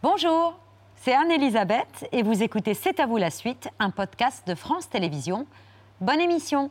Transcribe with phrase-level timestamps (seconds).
[0.00, 0.56] Bonjour,
[1.02, 5.44] c'est Anne-Elisabeth et vous écoutez C'est à vous la suite, un podcast de France Télévisions.
[6.00, 6.70] Bonne émission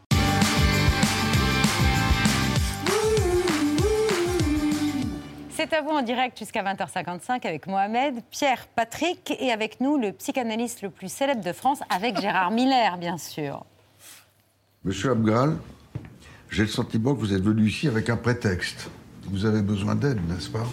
[5.49, 10.13] C'est à vous en direct jusqu'à 20h55 avec Mohamed, Pierre, Patrick et avec nous le
[10.13, 13.65] psychanalyste le plus célèbre de France, avec Gérard Miller, bien sûr.
[14.85, 15.57] Monsieur Abgral,
[16.49, 18.89] j'ai le sentiment que vous êtes venu ici avec un prétexte.
[19.25, 20.63] Vous avez besoin d'aide, n'est-ce pas?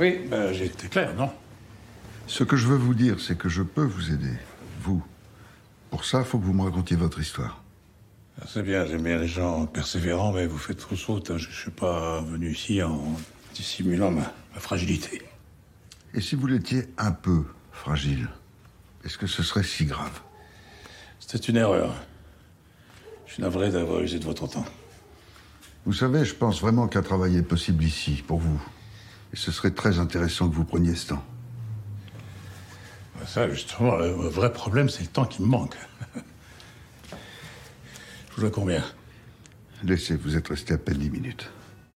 [0.00, 1.28] Oui, ben, j'ai été clair, non?
[2.26, 4.32] Ce que je veux vous dire, c'est que je peux vous aider,
[4.80, 5.02] vous.
[5.90, 7.62] Pour ça, il faut que vous me racontiez votre histoire.
[8.40, 11.30] Ah, C'est bien, j'aime bien les gens persévérants, mais vous faites trop saute.
[11.30, 11.38] hein.
[11.38, 13.00] Je ne suis pas venu ici en
[13.54, 14.22] dissimulant ma,
[14.54, 15.22] ma fragilité.
[16.14, 18.28] Et si vous l'étiez un peu fragile,
[19.04, 20.20] est-ce que ce serait si grave?
[21.20, 21.94] C'était une erreur.
[23.26, 24.64] Je suis navré d'avoir usé de votre temps.
[25.86, 28.60] Vous savez, je pense vraiment qu'un travail est possible ici, pour vous.
[29.32, 31.24] Et ce serait très intéressant que vous preniez ce temps.
[33.24, 35.74] Ben, Ça, justement, le vrai problème, c'est le temps qui me manque.
[37.10, 38.84] Je vous dois combien
[39.82, 41.50] Laissez, vous êtes resté à peine dix minutes.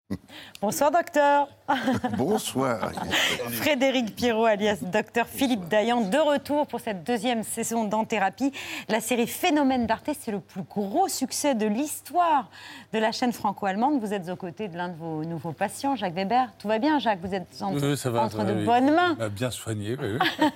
[0.61, 1.47] Bonsoir docteur
[2.17, 2.91] Bonsoir.
[3.49, 8.51] Frédéric Pierrot, alias docteur Philippe Dayan, de retour pour cette deuxième saison d'En-Thérapie.
[8.87, 12.49] La série Phénomène d'Arte, c'est le plus gros succès de l'histoire
[12.93, 13.99] de la chaîne franco-allemande.
[13.99, 16.49] Vous êtes aux côtés de l'un de vos nouveaux patients, Jacques Weber.
[16.59, 17.19] Tout va bien, Jacques?
[17.23, 18.63] Vous êtes en- Oui, ça va, entre de oui.
[18.65, 19.17] bonnes mains.
[19.31, 20.47] Bien soigné, oui, oui.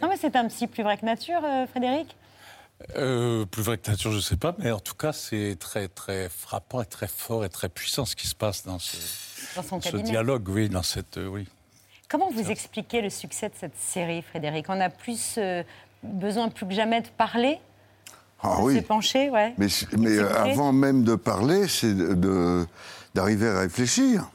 [0.00, 2.16] Non, mais c'est un psy plus vrai que nature, euh, Frédéric
[2.96, 5.88] Euh, plus vrai que nature, je ne sais pas, mais en tout cas, c'est très,
[5.88, 8.96] très frappant et très fort et très puissant ce qui se passe dans ce,
[9.56, 10.10] dans son ce cabinet.
[10.10, 11.48] dialogue, oui, dans cette, euh, oui.
[12.08, 14.66] Comment vous expliquez le succès de cette série, Frédéric?
[14.68, 15.62] On a plus euh,
[16.02, 17.58] besoin plus que jamais de parler,
[18.42, 18.74] Ah de oui.
[18.74, 19.54] s'épancher, ouais.
[19.56, 22.66] Mais, avant même de parler, c'est de- de-
[23.14, 24.28] d'arriver à réfléchir.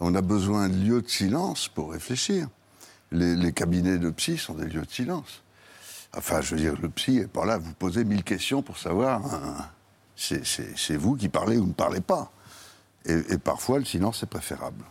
[0.00, 2.48] On a besoin de lieux de silence pour réfléchir.
[3.12, 5.42] Les, les cabinets de psy sont des lieux de silence.
[6.16, 9.24] Enfin, je veux dire, le psy est pas là vous poser mille questions pour savoir.
[9.24, 9.68] hein,
[10.16, 12.30] c'est- vous qui parlez ou ne parlez pas.
[13.06, 14.84] Et, parfois, le silence est préférable.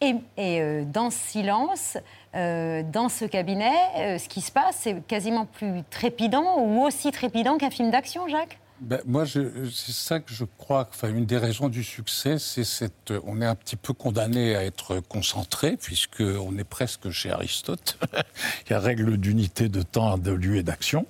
[0.00, 1.96] Et, et, euh, dans ce silence,
[2.36, 7.10] euh, dans ce cabinet, euh, ce qui se passe, c'est quasiment plus trépidant ou aussi
[7.10, 8.60] trépidant qu'un film d'action, Jacques?
[8.80, 10.88] Ben, moi, c'est ça que je crois.
[10.90, 13.12] Enfin, une des raisons du succès, c'est cette.
[13.24, 17.98] On est un petit peu condamné à être concentré, puisque on est presque chez Aristote.
[18.66, 21.06] Il y a règle d'unité de temps, de lieu et d'action.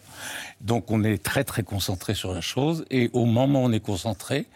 [0.61, 2.85] Donc, on est très très concentré sur la chose.
[2.91, 4.47] Et au moment où on est concentré,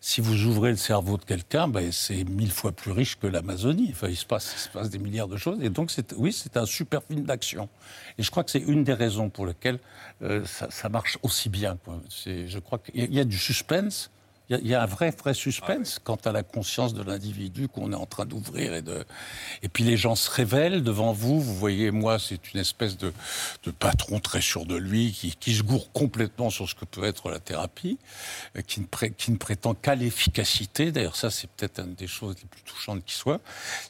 [0.00, 3.88] si vous ouvrez le cerveau de quelqu'un, ben, c'est mille fois plus riche que l'Amazonie.
[3.92, 5.58] Enfin, il se passe, il se passe des milliards de choses.
[5.62, 7.68] Et donc, c'est, oui, c'est un super film d'action.
[8.16, 9.78] Et je crois que c'est une des raisons pour lesquelles
[10.22, 11.76] euh, ça, ça marche aussi bien.
[11.84, 12.00] quoi.
[12.08, 14.10] C'est, je crois qu'il y a- il y a du suspense.
[14.50, 17.92] Il y, y a un vrai, vrai suspense quant à la conscience de l'individu qu'on
[17.92, 18.74] est en train d'ouvrir.
[18.74, 19.04] Et, de...
[19.62, 21.40] et puis les gens se révèlent devant vous.
[21.40, 23.12] Vous voyez, moi, c'est une espèce de,
[23.62, 27.04] de patron très sûr de lui qui, qui se gourre complètement sur ce que peut
[27.04, 27.98] être la thérapie,
[28.56, 30.90] euh, qui ne, pré- qui ne prétend qu'à l'efficacité.
[30.92, 33.40] D'ailleurs, ça, c'est peut-être une des choses les plus touchantes qui soit.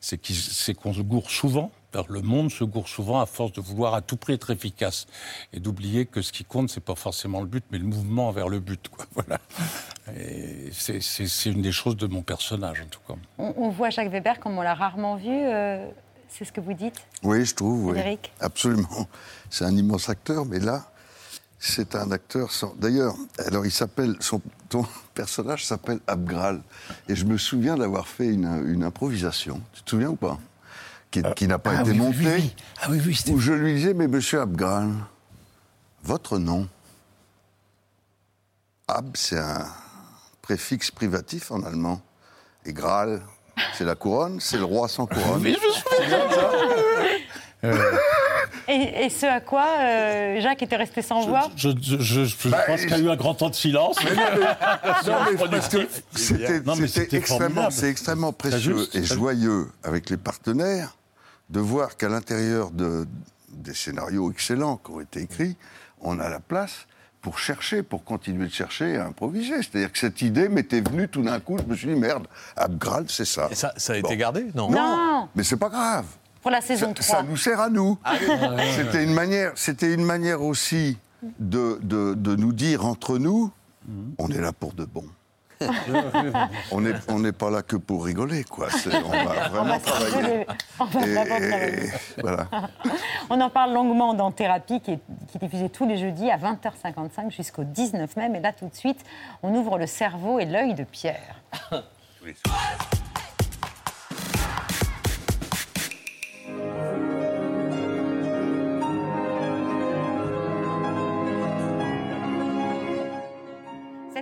[0.01, 1.73] C'est qu'on se gourre souvent.
[2.09, 5.07] Le monde se gourre souvent à force de vouloir à tout prix être efficace
[5.53, 8.49] et d'oublier que ce qui compte, c'est pas forcément le but, mais le mouvement vers
[8.49, 8.89] le but.
[8.89, 9.07] Quoi.
[9.15, 9.39] Voilà.
[10.17, 11.01] Et c'est-
[11.51, 13.15] une des choses de mon personnage, en tout cas.
[13.39, 15.29] on, on voit Jacques Weber comme on l'a rarement vu.
[15.31, 15.89] euh,
[16.29, 16.95] c'est ce que vous dites?
[17.25, 17.95] Oui, je trouve, oui.
[18.41, 19.09] Absolument.
[19.51, 20.85] C'est un immense acteur, mais là,
[21.59, 22.73] c'est un acteur sans.
[22.77, 23.15] D'ailleurs,
[23.45, 24.15] alors il s'appelle.
[24.21, 26.63] Son ton personnage s'appelle Abgral.
[27.09, 29.61] Et je me souviens d'avoir fait une, une improvisation.
[29.73, 30.39] Tu te souviens ou pas?
[31.11, 32.55] Qui, qui n'a pas ah été oui, oui.
[32.81, 34.91] Ah oui, oui, c'était- Où je lui disais, mais monsieur Abgral,
[36.05, 36.69] votre nom.
[38.87, 39.67] Ab, c'est un
[40.43, 42.01] préfixe privatif en allemand.
[42.65, 43.23] Et Graal,
[43.75, 45.43] c'est la couronne, c'est le roi sans couronne.
[45.43, 46.29] Mais je me souviens.
[48.69, 52.49] et, et ce à quoi euh, Jacques était resté sans voix Je, je, je- je
[52.49, 53.97] Bah, pense qu'il y a eu un grand temps de silence.
[56.15, 60.97] C'était extrêmement, extrêmement précieux juste, et joyeux avec les partenaires
[61.51, 63.07] de voir qu'à l'intérieur de,
[63.53, 65.57] des scénarios excellents qui ont été écrits,
[66.01, 66.87] on a la place
[67.21, 69.57] pour chercher, pour continuer de chercher et à improviser.
[69.59, 72.27] C'est-à-dire que cette idée m'était venue tout d'un coup, je me suis dit, merde,
[72.57, 73.49] Abgral, c'est ça.
[73.51, 74.47] Et ça, ça a été gardé?
[74.55, 74.71] Non.
[74.71, 75.29] Non.
[75.35, 76.07] Mais c'est pas grave.
[76.41, 77.17] Pour la saison Ça, 3.
[77.17, 77.99] ça nous sert à nous.
[78.77, 80.97] C'était une manière, c'était une manière aussi
[81.39, 83.53] de, de, de nous dire entre nous,
[84.17, 85.05] on est là pour de bon.
[86.73, 88.69] on n'est on n'est pas là que pour rigoler, quoi.
[88.71, 90.47] C'est- On va vraiment travailler.
[90.79, 91.91] On va Et- vraiment et- travailler.
[92.23, 92.47] voilà.
[93.31, 94.99] On en parle longuement dans Thérapie, qui est,
[95.29, 98.29] qui est diffusée tous les jeudis à 20h55 jusqu'au 19 mai.
[98.29, 99.05] Mais là, tout de suite,
[99.43, 101.37] on ouvre le cerveau et l'œil de Pierre.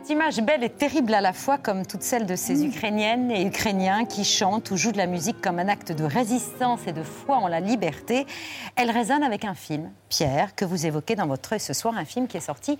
[0.08, 3.44] Cette image belle et terrible à la fois, comme toutes celles de ces Ukrainiennes et
[3.44, 7.02] Ukrainiens qui chantent ou jouent de la musique comme un acte de résistance et de
[7.02, 8.26] foi en la liberté,
[8.74, 12.06] elle résonne avec un film, Pierre, que vous évoquez dans votre œil ce soir, un
[12.06, 12.78] film qui est sorti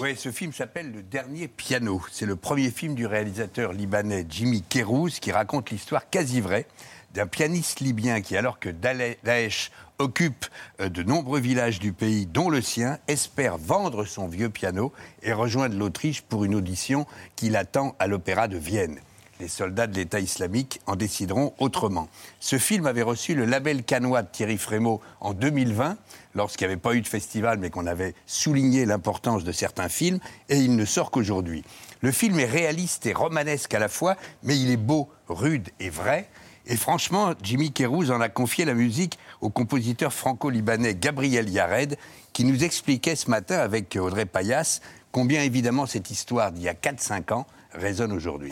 [0.00, 2.02] Oui, ce film s'appelle Le Dernier Piano.
[2.10, 6.66] C'est le premier film du réalisateur libanais Jimmy Kérouz qui raconte l'histoire quasi vraie
[7.14, 10.46] d'un pianiste libyen qui, alors que Daesh occupe
[10.80, 15.32] euh, de nombreux villages du pays, dont le sien, espère vendre son vieux piano et
[15.32, 17.06] rejoindre l'Autriche pour une audition
[17.36, 18.98] qui l'attend à l'Opéra de Vienne.
[19.38, 22.08] Les soldats de l'État islamique en décideront autrement.
[22.40, 25.98] Ce film avait reçu le label canois de Thierry Frémaux en 2020,
[26.36, 30.20] lorsqu'il n'y avait pas eu de festival, mais qu'on avait souligné l'importance de certains films,
[30.48, 31.64] et il ne sort qu'aujourd'hui.
[32.02, 35.90] Le film est réaliste et romanesque à la fois, mais il est beau, rude et
[35.90, 36.28] vrai.
[36.66, 41.96] Et franchement, Jimmy Kérouz en a confié la musique au compositeur franco-libanais Gabriel Yared,
[42.32, 44.80] qui nous expliquait ce matin avec Audrey Payas
[45.12, 48.50] combien évidemment cette histoire d'il y a 4-5 ans résonne aujourd'hui.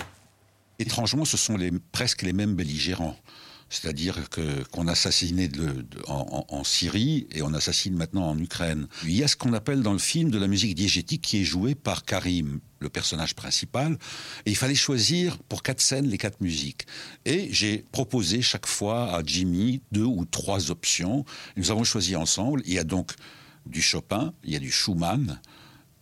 [0.79, 1.59] Étrangement, ce sont
[1.93, 3.17] presque les mêmes belligérants.
[3.75, 5.51] C'est-à-dire qu'on assassinait
[6.07, 8.87] en, en, Syrie et on assassine maintenant en Ukraine.
[9.03, 11.45] Il y a ce qu'on appelle dans le film de la musique diégétique qui est
[11.45, 13.99] jouée par Karim, le personnage principal.
[14.47, 16.87] Et il fallait choisir pour quatre scènes les quatre musiques.
[17.25, 21.25] Et j'ai proposé chaque fois à Jimmy deux ou trois options.
[21.57, 22.63] Nous avons choisi ensemble.
[22.67, 23.13] Il y a donc
[23.67, 25.41] du Chopin, il y a du Schumann,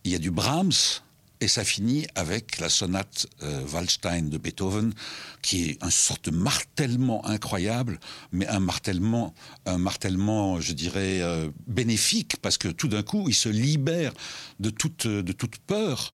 [0.03, 1.01] il y a du Brahms,
[1.39, 4.93] et ça finit avec la sonate euh, de Beethoven,
[5.41, 7.99] qui est une sorte de martèlement incroyable,
[8.31, 9.33] mais un martèlement,
[9.65, 14.13] un martèlement, je dirais, euh, bénéfique, parce que tout d'un coup, il se libère
[14.59, 16.11] de toute, de toute peur.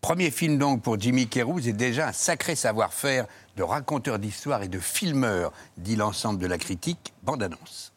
[0.00, 3.26] Premier film donc pour Jimmy Kérouz et déjà un sacré savoir-faire
[3.56, 7.14] de raconteur d'histoire et de filmeur, dit l'ensemble de la critique.
[7.22, 7.92] Bande annonce.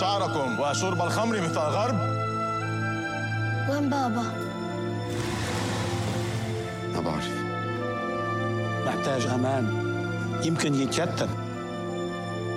[0.00, 1.98] شعركم وشرب الخمر مثل الغرب؟
[3.70, 4.22] وين بابا؟
[6.94, 7.30] ما بعرف
[8.86, 9.64] محتاج أمان
[10.44, 11.28] يمكن يتيتم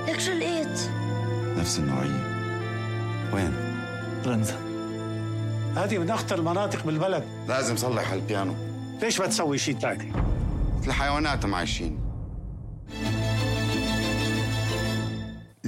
[0.08, 0.80] لك شو لقيت؟
[1.58, 2.50] نفس النوعية
[3.34, 3.54] وين؟
[4.26, 4.56] رنزة
[5.76, 8.54] هذه من أخطر المناطق بالبلد لازم صلح هالبيانو
[9.02, 10.12] ليش ما تسوي شيء ثاني؟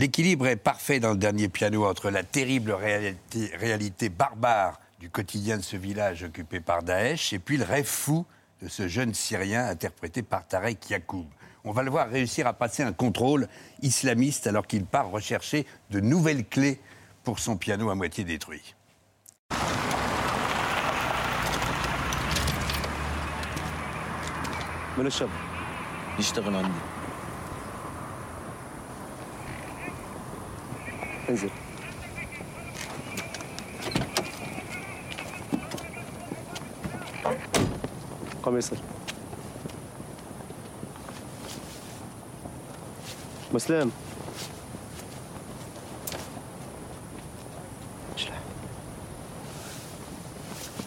[0.02, 5.62] L'équilibre est parfait dans le dernier piano entre la terrible réalité, barbare du quotidien de
[5.62, 8.26] ce village occupé par Daesh et puis le rêve fou
[8.64, 11.28] de ce jeune Syrien interprété par Tarek Yacoub.
[11.64, 13.48] On va le voir réussir à passer un contrôle
[13.84, 16.80] islamiste alors qu'il part rechercher de nouvelles clés
[17.24, 18.74] pour son piano à moitié détruit.
[31.32, 31.50] انزل
[38.44, 38.78] قميصر
[43.54, 43.92] مسلم.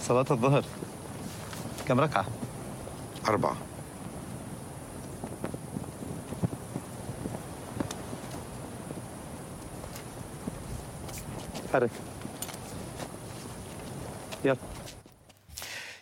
[0.00, 0.64] صلاة الظهر.
[1.88, 2.24] كم ركعة؟
[3.28, 3.56] أربعة.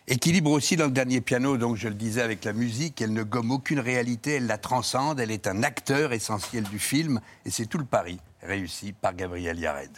[0.05, 3.23] Équilibre aussi dans le dernier piano, donc je le disais avec la musique, elle ne
[3.23, 7.67] gomme aucune réalité, elle la transcende, elle est un acteur essentiel du film, et c'est
[7.67, 9.97] tout le pari réussi par Gabriel Yared.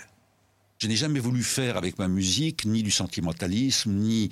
[0.78, 4.30] Je n'ai jamais voulu faire avec ma musique ni du sentimentalisme, ni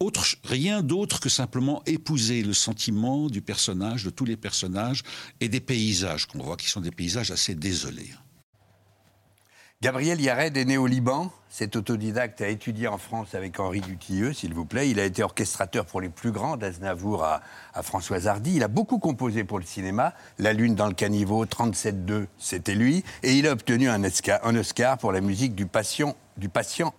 [0.00, 5.02] autre, rien d'autre que simplement épouser le sentiment du personnage, de tous les personnages,
[5.40, 8.10] et des paysages qu'on voit, qui sont des paysages assez désolés.
[9.80, 11.30] Gabriel Yared est né au Liban.
[11.48, 14.90] Cet autodidacte a étudié en France avec Henri Dutilleux, s'il vous plaît.
[14.90, 17.42] Il a été orchestrateur pour les plus grands, d'Aznavour à,
[17.84, 18.56] Françoise Hardy.
[18.56, 20.14] Il a beaucoup composé pour le cinéma.
[20.40, 23.04] La Lune dans le caniveau, 37-2, c'était lui.
[23.22, 26.16] Et il a obtenu un Oscar, pour la musique du patient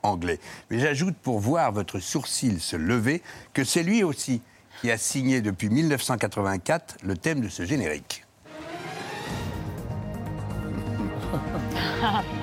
[0.02, 0.40] anglais.
[0.70, 3.22] Mais j'ajoute, pour voir votre sourcil se lever,
[3.52, 4.42] que c'est lui aussi
[4.80, 8.24] qui a signé depuis 1984 le thème de ce générique.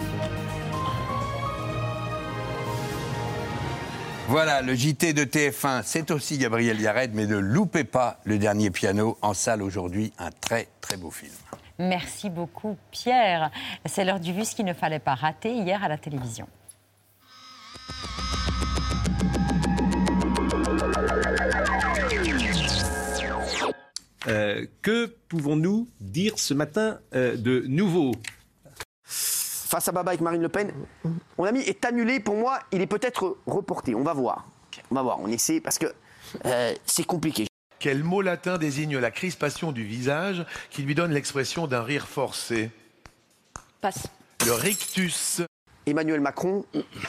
[4.29, 8.71] Voilà, le JT de TF1, c'est aussi Gabriel Yared, mais ne loupez pas le dernier
[8.71, 11.33] piano en salle aujourd'hui, un très très beau film.
[11.79, 13.53] Merci beaucoup, Pierre.
[13.85, 16.49] C'est l'heure du vu, ce qu'il ne fallait pas rater hier à la télévision.
[24.27, 28.11] Euh, que pouvons-nous dire ce matin euh, de nouveau?
[29.67, 30.73] Face à Baba avec Marine Le Pen,
[31.37, 32.21] mon ami est annulé.
[32.21, 33.97] Pour moi, il est peut-être reporté.
[33.97, 34.47] On va voir.
[34.93, 35.19] On va voir.
[35.21, 35.93] On essaie parce que
[36.45, 37.49] euh, c'est compliqué.
[37.81, 42.71] Quel mot latin désigne la crispation du visage qui lui donne l'expression d'un rire forcé?
[43.81, 44.07] Passe.
[44.47, 45.43] Le rictus.
[45.85, 46.65] Emmanuel Macron,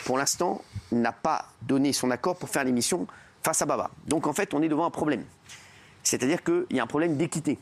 [0.05, 3.05] pour l'instant, n'a pas donné son accord pour faire l'émission
[3.43, 3.91] face à Baba.
[4.07, 5.23] Donc en fait, on est devant un problème.
[6.01, 7.59] C'est-à-dire qu'il y a un problème d'équité.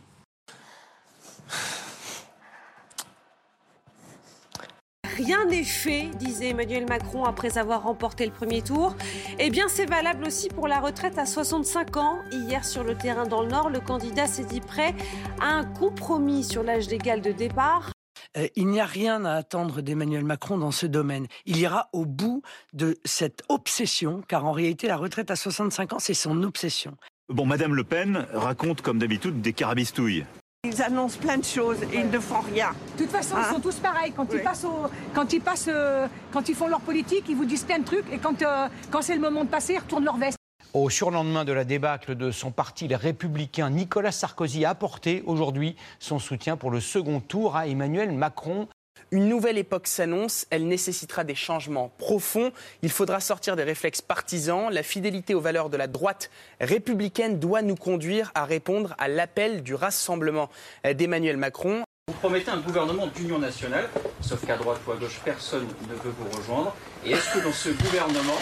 [5.26, 8.96] Rien n'est fait, disait Emmanuel Macron après avoir remporté le premier tour.
[9.40, 12.20] Eh bien, c'est valable aussi pour la retraite à 65 ans.
[12.32, 14.94] Hier, sur le terrain dans le Nord, le candidat s'est dit prêt
[15.42, 17.92] à un compromis sur l'âge légal de départ.
[18.38, 21.26] Euh, il n'y a rien à attendre d'Emmanuel Macron dans ce domaine.
[21.48, 26.00] Il ira au bout de cette obsession, car en réalité, la retraite à 65 ans,
[26.00, 26.98] c'est son obsession.
[27.30, 30.24] Bon, Madame Le Pen raconte comme d'habitude des carabistouilles.
[30.66, 32.70] Ils annoncent plein de choses et ils ne font rien.
[32.98, 34.12] De toute façon, Hein ils sont tous pareils.
[34.14, 37.46] Quand ils passent, au- quand ils passent, euh, quand ils font leur politique, ils vous
[37.46, 38.12] disent plein de trucs.
[38.12, 40.38] Et quand, euh, quand c'est le moment de passer, ils retournent leur veste.
[40.74, 45.76] Au surlendemain de la débâcle de son parti, les Républicains, Nicolas Sarkozy a apporté aujourd'hui
[46.00, 48.68] son soutien pour le second tour à Emmanuel Macron.
[49.12, 52.52] Une nouvelle époque s'annonce, elle nécessitera des changements profonds.
[52.82, 54.70] Il faudra sortir des réflexes partisans.
[54.72, 59.62] La fidélité aux valeurs de la droite républicaine doit nous conduire à répondre à l'appel
[59.62, 60.50] du rassemblement
[60.84, 61.84] d'Emmanuel Macron.
[62.08, 63.90] Vous promettez un gouvernement d'union nationale,
[64.22, 66.76] sauf qu'à droite ou à gauche, personne ne veut vous rejoindre.
[67.06, 68.38] Et est-ce que dans ce gouvernement,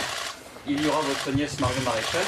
[0.67, 2.23] il y aura votre nièce Marion Maréchal?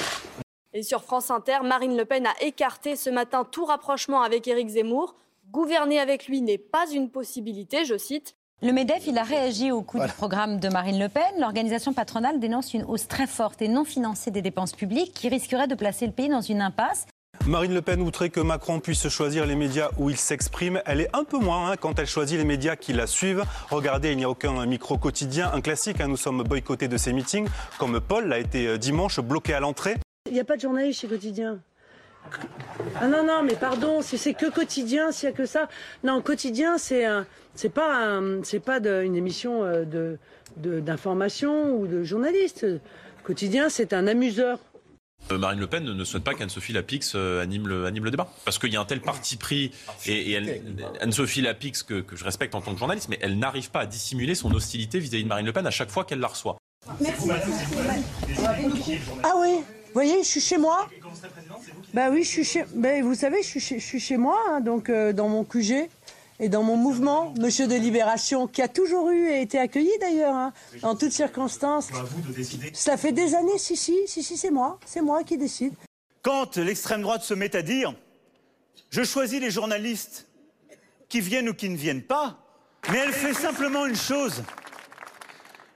[0.73, 4.69] Et sur France Inter, Marine Le Pen a écarté ce matin tout rapprochement avec Éric
[4.69, 5.15] Zemmour.
[5.51, 8.35] Gouverner avec lui n'est pas une possibilité, je cite.
[8.61, 11.23] Le MEDEF, il a réagi au coup du programme de Marine Le Pen.
[11.39, 15.67] L'organisation patronale dénonce une hausse très forte et non financée des dépenses publiques qui risquerait
[15.67, 17.05] de placer le pays dans une impasse.
[17.45, 20.81] Marine Le Pen voudrait que Macron puisse choisir les médias où il s'exprime.
[20.85, 23.43] Elle est un peu moins hein, quand elle choisit les médias qui la suivent.
[23.69, 26.01] Regardez, il n'y a aucun micro quotidien, un classique.
[26.01, 27.47] hein, nous sommes boycottés de ces meetings,
[27.77, 29.95] comme Paul l'a été euh, dimanche, bloqué à l'entrée.
[30.27, 31.59] Il n'y a pas de journaliste chez Quotidien.
[32.99, 35.67] Ah non, non, mais pardon, si c'est que Quotidien, s'il n'y a que ça.
[36.03, 40.17] Non, Quotidien, c'est un, c'est pas, un- c'est pas de- une émission euh, de,
[40.57, 42.65] de- d'information ou de journaliste.
[43.23, 44.59] Quotidien, c'est un amuseur.
[45.31, 48.27] Euh, Marine Le Pen ne souhaite pas qu'Anne-Sophie Lapix euh, anime, le, anime le débat.
[48.43, 49.71] Parce qu'il y a un tel parti pris.
[50.05, 50.37] Et, et
[51.01, 53.85] Anne-Sophie Lapix, que, que je respecte en tant que journaliste, mais elle n'arrive pas à
[53.87, 56.57] dissimuler son hostilité vis-à-vis de Marine Le Pen à chaque fois qu'elle la reçoit.
[59.23, 59.59] Ah oui,
[59.95, 60.89] voyez, je suis chez moi.
[61.93, 62.65] Bah oui, je suis chez.
[62.73, 65.43] Ben, vous savez, je suis chez, je suis chez moi, hein, donc euh, dans mon
[65.43, 65.89] QG
[66.39, 70.35] et dans mon mouvement, Monsieur de Libération, qui a toujours eu et été accueilli d'ailleurs,
[70.35, 71.89] hein, en toutes circonstances.
[72.73, 75.73] Ça fait des années, si, si, si, si, c'est moi, c'est moi qui décide.
[76.21, 77.93] Quand l'extrême droite se met à dire
[78.89, 80.27] Je choisis les journalistes
[81.07, 82.37] qui viennent ou qui ne viennent pas,
[82.91, 84.43] mais elle fait simplement une chose.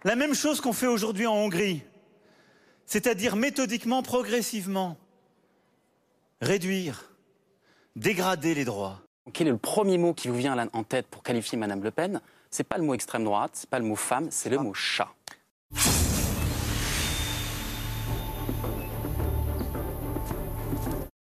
[0.04, 1.84] La même chose qu'on fait aujourd'hui en Hongrie.
[2.92, 4.98] C'est-à-dire méthodiquement, progressivement,
[6.42, 7.14] réduire,
[7.96, 9.00] dégrader les droits.
[9.32, 12.20] Quel est le premier mot qui vous vient en tête pour qualifier Madame Le Pen?
[12.50, 15.08] C'est pas le mot extrême droite, c'est pas le mot femme, c'est le mot chat.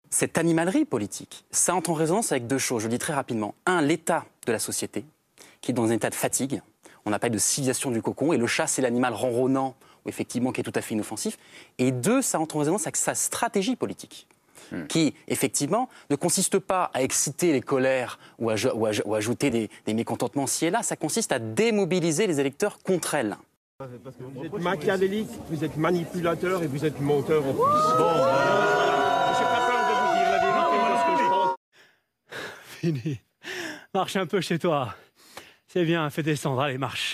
[0.10, 2.82] Cette animalerie politique, ça entre en résonance avec deux choses.
[2.82, 3.56] Je le dis très rapidement.
[3.66, 5.06] Un, l'état de la société,
[5.62, 6.62] qui est dans un état de fatigue.
[7.06, 8.34] On appelle de civilisation du cocon.
[8.34, 11.38] Et le chat, c'est l'animal ronronnant, effectivement, qui est tout à fait inoffensif.
[11.78, 14.28] Et deux, ça entre en résonance avec sa stratégie politique
[14.88, 19.18] qui, effectivement, ne consiste pas à exciter les colères ou à, ou à- ou à
[19.18, 23.38] ajouter des, des mécontentements ci et là, ça consiste à démobiliser les électeurs contre elle.
[23.80, 27.60] Vous êtes machiavélique, vous êtes manipulateur et vous êtes menteur en plus.
[27.60, 28.14] Bon,
[29.38, 31.56] j'ai pas peur de vous dire la vérité, moi, ce que je pense.
[32.80, 33.20] Fini.
[33.94, 34.96] Marche un peu chez toi.
[35.68, 37.13] C'est bien, fais descendre, allez, marche.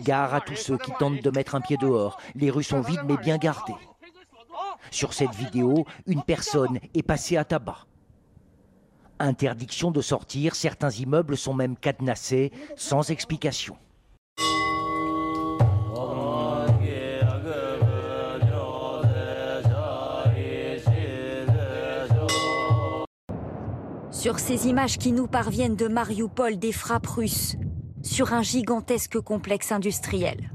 [0.00, 2.18] Gare à tous ceux qui tentent de mettre un pied dehors.
[2.34, 3.74] Les rues sont vides mais bien gardées.
[4.90, 7.86] Sur cette vidéo, une personne est passée à tabac.
[9.18, 13.76] Interdiction de sortir, certains immeubles sont même cadenassés sans explication.
[24.18, 27.56] Sur ces images qui nous parviennent de Mariupol des frappes russes,
[28.02, 30.52] sur un gigantesque complexe industriel.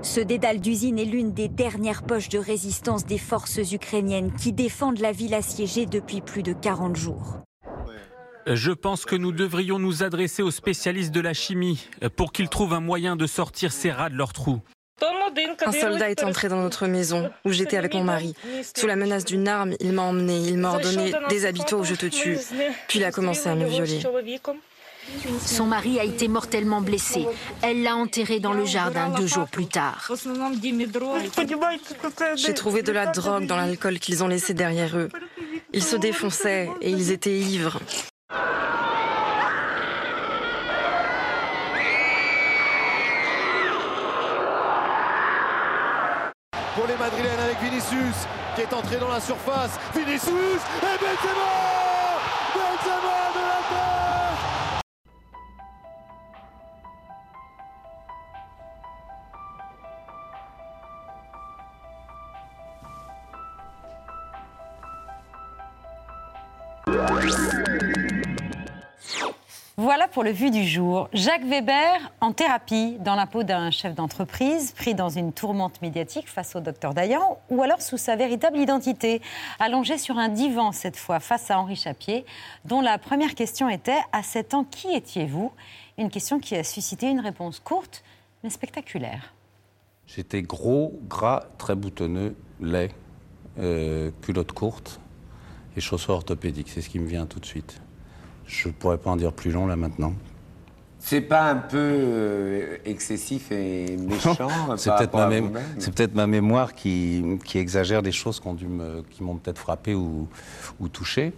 [0.00, 5.00] Ce dédale d'usine est l'une des dernières poches de résistance des forces ukrainiennes qui défendent
[5.00, 7.40] la ville assiégée depuis plus de 40 jours.
[8.46, 12.72] Je pense que nous devrions nous adresser aux spécialistes de la chimie pour qu'ils trouvent
[12.72, 14.62] un moyen de sortir ces rats de leur trou.
[15.64, 18.34] Un soldat est entré dans notre maison où j'étais avec mon mari.
[18.76, 21.94] Sous la menace d'une arme, il m'a emmené, il m'a ordonné des habitants ou je
[21.94, 22.38] te tue.
[22.88, 24.00] Puis il a commencé à me violer.
[25.40, 27.26] Son mari a été mortellement blessé.
[27.62, 30.10] Elle l'a enterré dans le jardin deux jours plus tard.
[32.36, 35.08] J'ai trouvé de la drogue dans l'alcool qu'ils ont laissé derrière eux.
[35.72, 37.80] Ils se défonçaient et ils étaient ivres.
[46.78, 48.14] Pour les Madrilènes avec Vinicius
[48.54, 49.72] qui est entré dans la surface.
[49.96, 51.50] Vinicius et Benzema
[52.54, 53.17] Benzema
[69.88, 71.08] Voilà pour le vu du jour.
[71.14, 76.28] Jacques Weber en thérapie dans la peau d'un chef d'entreprise pris dans une tourmente médiatique
[76.28, 79.22] face au docteur Dayan ou alors sous sa véritable identité,
[79.58, 82.26] allongé sur un divan cette fois face à Henri Chapier,
[82.66, 85.52] dont la première question était À 7 ans, qui étiez-vous?
[85.96, 88.04] Une question qui a suscité une réponse courte
[88.44, 89.32] mais spectaculaire.
[90.06, 92.90] J'étais gros, gras, très boutonneux, laid,
[93.58, 95.00] euh, culotte courte
[95.78, 96.68] et chaussures orthopédiques.
[96.68, 97.80] C'est ce qui me vient tout de suite.
[98.48, 100.12] Je pourrais pas en dire plus long là maintenant.
[101.00, 104.34] C'est pas un peu euh, excessif et méchant
[104.76, 108.02] C'est par peut-être rapport ma, à mé- vous-même c'est peut-être ma mémoire qui, qui exagère
[108.02, 110.28] des choses qui m'ont peut-être frappé ou,
[110.80, 111.32] ou touché.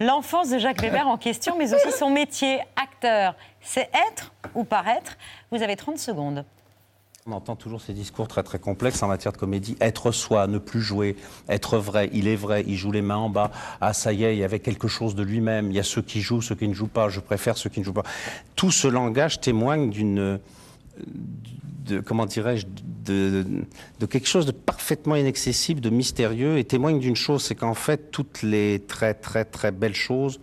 [0.00, 3.34] L'enfance de Jacques Weber en question, mais aussi son métier, acteur.
[3.62, 5.16] C'est être ou paraître
[5.52, 6.44] Vous avez 30 secondes.
[7.28, 9.76] On entend toujours ces discours très très complexes en matière de comédie.
[9.80, 11.16] Être soi, ne plus jouer,
[11.48, 13.50] être vrai, il est vrai, il joue les mains en bas.
[13.80, 15.72] Ah ça y est, il y avait quelque chose de lui-même.
[15.72, 17.08] Il y a ceux qui jouent, ceux qui ne jouent pas.
[17.08, 18.04] Je préfère ceux qui ne jouent pas.
[18.54, 20.38] Tout ce langage témoigne d'une,
[21.86, 22.66] de, comment dirais-je,
[23.04, 23.44] de,
[24.06, 28.42] quelque chose de parfaitement inaccessible, de mystérieux, et témoigne d'une chose, c'est qu'en fait toutes
[28.42, 30.38] les très très très belles choses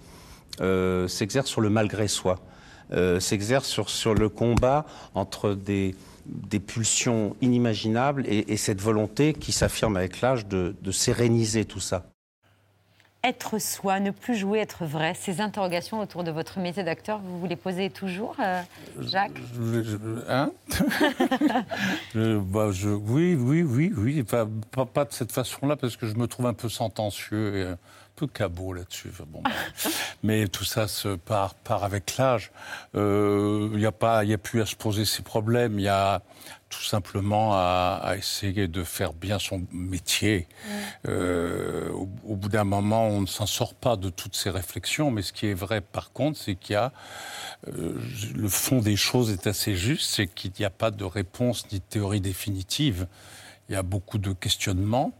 [0.59, 2.39] euh, s'exercent sur le malgré soi,
[2.91, 9.33] euh, s'exercent sur, sur le combat entre des, des pulsions inimaginables et, et cette volonté
[9.33, 12.03] qui s'affirme avec l'âge de, de séréniser tout ça.
[13.25, 15.13] Être soi, ne plus jouer, être vrai.
[15.13, 18.61] Ces interrogations autour de votre métier d'acteur, vous vous les posez toujours, euh,
[18.99, 19.31] Jacques?
[19.55, 20.51] Je- je- hein?
[22.13, 24.23] Je- bah, je- Oui, oui, oui, oui.
[24.23, 27.73] Pas, pas- pas de cette façon-là, parce que je me trouve un peu sentencieux et
[28.15, 29.11] peu cabot là-dessus.
[29.27, 29.41] Bon.
[30.23, 32.51] Mais tout ça se part, part avec l'âge.
[32.95, 35.79] Euh, Il n'y a, pas- il y a plus à se poser ces problèmes.
[35.79, 36.21] Il y a
[36.69, 40.47] tout simplement à, à essayer de faire bien son métier.
[41.07, 45.11] Euh, au, au bout d'un moment, on ne s'en sort pas de toutes ces réflexions,
[45.11, 46.91] mais ce qui est vrai par contre, c'est qu'il y a
[47.67, 47.93] euh,
[48.35, 51.79] le fond des choses est assez juste, c'est qu'il n'y a pas de réponse ni
[51.79, 53.07] de théorie définitive.
[53.69, 55.13] Il y a beaucoup de questionnements,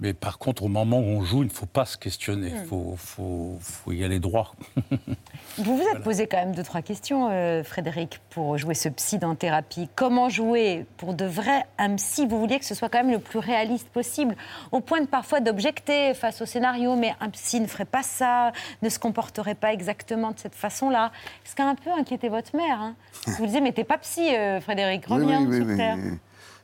[0.00, 2.62] mais par contre, au moment où on joue, il ne faut pas se questionner, il
[2.62, 2.64] Mm.
[2.66, 4.54] faut, faut- faut y aller droit.
[5.58, 9.18] Vous vous êtes posé quand même deux, trois questions, euh, Frédéric, pour jouer ce psy
[9.18, 9.88] dans thérapie.
[9.96, 13.18] Comment jouer pour de vrai un psy Vous vouliez que ce soit quand même le
[13.18, 14.36] plus réaliste possible,
[14.72, 18.52] au point de parfois d'objecter face au scénario, mais un psy ne ferait pas ça,
[18.82, 21.10] ne se comporterait pas exactement de cette façon-là.
[21.44, 22.80] Ce qui a un peu inquiété votre mère.
[22.80, 22.94] Hein.
[23.38, 25.96] Vous disiez, mais t'es pas psy, euh, Frédéric, Oui, reviens oui, sur oui, terre.
[25.98, 26.18] oui.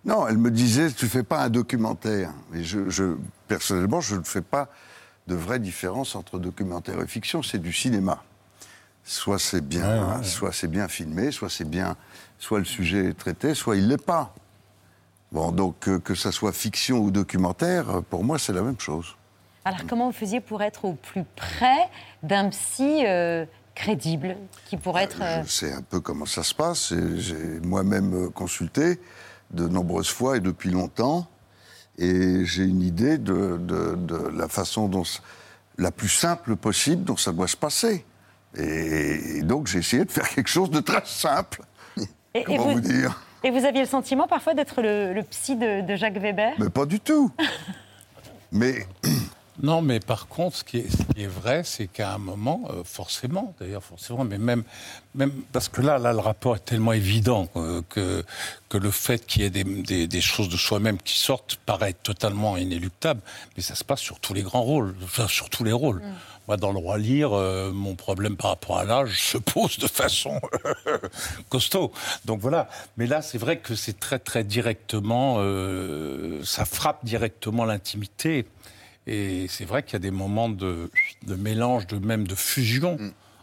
[0.07, 2.33] Non, elle me disait, tu fais pas un documentaire.
[2.55, 3.17] Et je, je-
[3.49, 4.69] personnellement, je ne fais pas
[5.27, 7.43] de vraie différence entre documentaire et fiction.
[7.43, 8.23] C'est du cinéma.
[9.05, 11.97] Soit c'est bien, soit c'est bien filmé, soit c'est bien,
[12.39, 14.35] soit le sujet est traité, soit il l'est pas.
[15.33, 18.79] Bon, donc euh, que ça soit fiction ou documentaire, euh, pour moi, c'est la même
[18.81, 19.17] chose.
[19.65, 21.89] Alors, comment vous faisiez pour être au plus près
[22.23, 25.21] d'un psy euh, crédible, qui pourrait être...
[25.23, 26.93] euh, Je sais un peu comment ça se passe.
[26.93, 29.01] et J'ai moi-même euh, consulté
[29.51, 31.27] de nombreuses fois et depuis longtemps.
[31.99, 35.05] Et j'ai une idée de, de- de la façon dont,
[35.79, 38.05] la plus simple possible dont ça doit se passer.
[38.57, 41.63] Et, et donc j'ai essayé de faire quelque chose de très simple.
[41.97, 42.03] Et-
[42.35, 43.23] et Comment vous- vous dire?
[43.45, 46.53] Et vous aviez le sentiment parfois d'être le, le psy de, de Jacques Weber?
[46.59, 47.31] Mais pas du tout.
[48.53, 48.87] Mais
[49.63, 52.63] Non, mais par contre, ce qui est, ce qui est vrai, c'est qu'à un moment,
[52.71, 54.65] euh, forcément, d'ailleurs, forcément, mais même,
[55.15, 58.23] même parce que là, là, le rapport est tellement évident euh, que,
[58.69, 61.95] que le fait qu'il y ait des, des- des choses de soi-même qui sortent paraît
[61.95, 63.21] totalement inéluctable.
[63.57, 66.03] Mais ça se passe sur tous les grands rôles, enfin, sur tous les rôles.
[66.49, 69.87] Moi, dans le roi lire, euh, mon problème par rapport à l'âge se pose de
[69.89, 70.39] façon
[71.49, 71.93] costaud.
[72.27, 72.69] Donc voilà.
[72.99, 75.39] Mais là, c'est vrai que c'est très, très directement,
[76.45, 78.47] ça frappe directement l'intimité.
[79.07, 80.91] Et c'est vrai qu'il y a des moments de,
[81.27, 82.99] de mélange, de même de fusion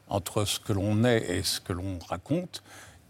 [0.10, 2.62] entre ce que l'on est et ce que l'on raconte,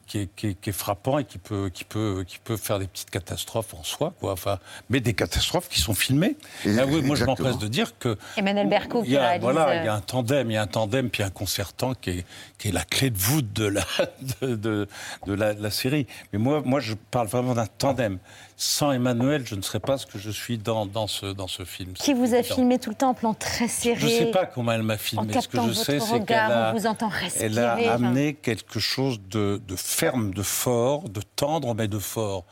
[0.06, 2.78] qui est, qui est- qui est frappant et qui peut, qui, peut, qui peut faire
[2.78, 4.34] des petites catastrophes en soi, quoi.
[4.34, 6.36] Enfin, mais des catastrophes qui sont filmées.
[6.66, 9.22] Et- Ah oui, moi, je m'empresse de dire que Emmanuel Berco il qui y a,
[9.30, 9.42] réalise.
[9.42, 11.94] voilà, il y a euh, un tandem, il y a un tandem, puis un concertant
[11.96, 12.26] qui est,
[12.60, 13.86] qui est la clé de voûte de la,
[14.42, 14.88] de, de-
[15.26, 16.06] de la, de la série.
[16.32, 18.20] Mais moi, moi, je parle vraiment d'un tandem.
[18.56, 21.66] Sans Emmanuel, je ne serais pas ce que je suis dans, dans, ce, dans ce
[21.66, 21.94] film.
[21.94, 24.46] Qui vous a filmé tout le temps en plan très serré Je ne sais pas
[24.46, 25.42] comment elle m'a En filmé.
[25.42, 29.20] Ce que je sais, c'est qu'elle a, vous entend elle a respirer, amené quelque chose
[29.30, 32.46] de, de ferme, de fort, de tendre, mais de fort.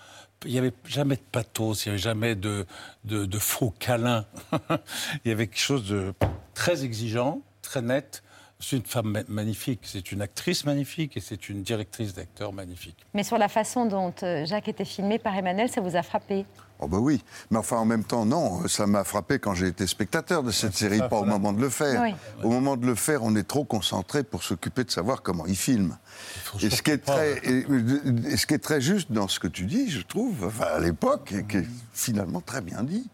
[0.45, 2.65] Il n'y avait jamais de pathos, il n'y avait jamais de,
[3.05, 4.25] de, de faux câlins.
[5.23, 6.13] il y avait quelque chose de
[6.55, 8.23] très exigeant, très net.
[8.63, 12.97] C'est une femme ma- magnifique, c'est une actrice magnifique et c'est une directrice d'acteur magnifique.
[13.13, 16.45] Mais sur la façon dont euh, Jacques était filmé par Emmanuel, ça vous a frappé?
[16.83, 19.85] Oh bah oui, mais enfin en même temps non, ça m'a frappé quand j'ai été
[19.85, 22.01] spectateur de cette série, ça, pas au moment de le faire.
[22.01, 22.13] Oui.
[22.43, 25.55] Au moment de le faire, on est trop concentré pour s'occuper de savoir comment il
[25.55, 25.97] filme.
[26.61, 27.65] Et ce, qui est très, et-
[28.31, 30.79] et ce qui est très juste dans ce que tu dis, je trouve, enfin, à
[30.79, 33.07] l'époque, et qui est finalement très bien dit,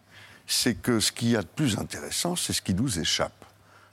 [0.45, 3.33] c'est que ce qu'il y a de plus intéressant, c'est ce qui nous échappe.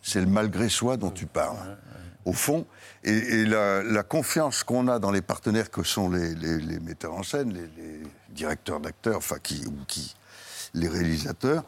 [0.06, 1.78] C'est le malgré soi dont tu parles.
[2.26, 2.66] Au fond,
[3.04, 6.34] et, la, confiance qu'on a dans les partenaires que sont les,
[6.80, 10.14] metteurs en scène, les, directeurs d'acteurs, enfin qui, ou qui,
[10.74, 11.64] les réalisateurs,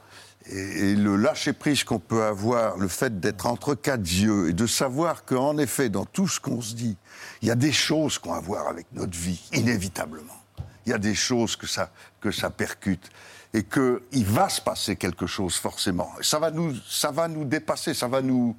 [0.51, 4.66] et, le lâcher prise qu'on peut avoir, le fait d'être entre quatre yeux et de
[4.66, 6.99] savoir qu'en effet, dans tout ce qu'on se dit,
[7.40, 10.42] il y a des choses qu'on a à voir avec notre vie, inévitablement.
[10.85, 13.11] Il y a des choses que ça, que ça percute
[13.56, 16.12] et qu'il va se passer quelque chose forcément.
[16.20, 18.54] Et Ça va nous, ça va nous dépasser, ça va nous,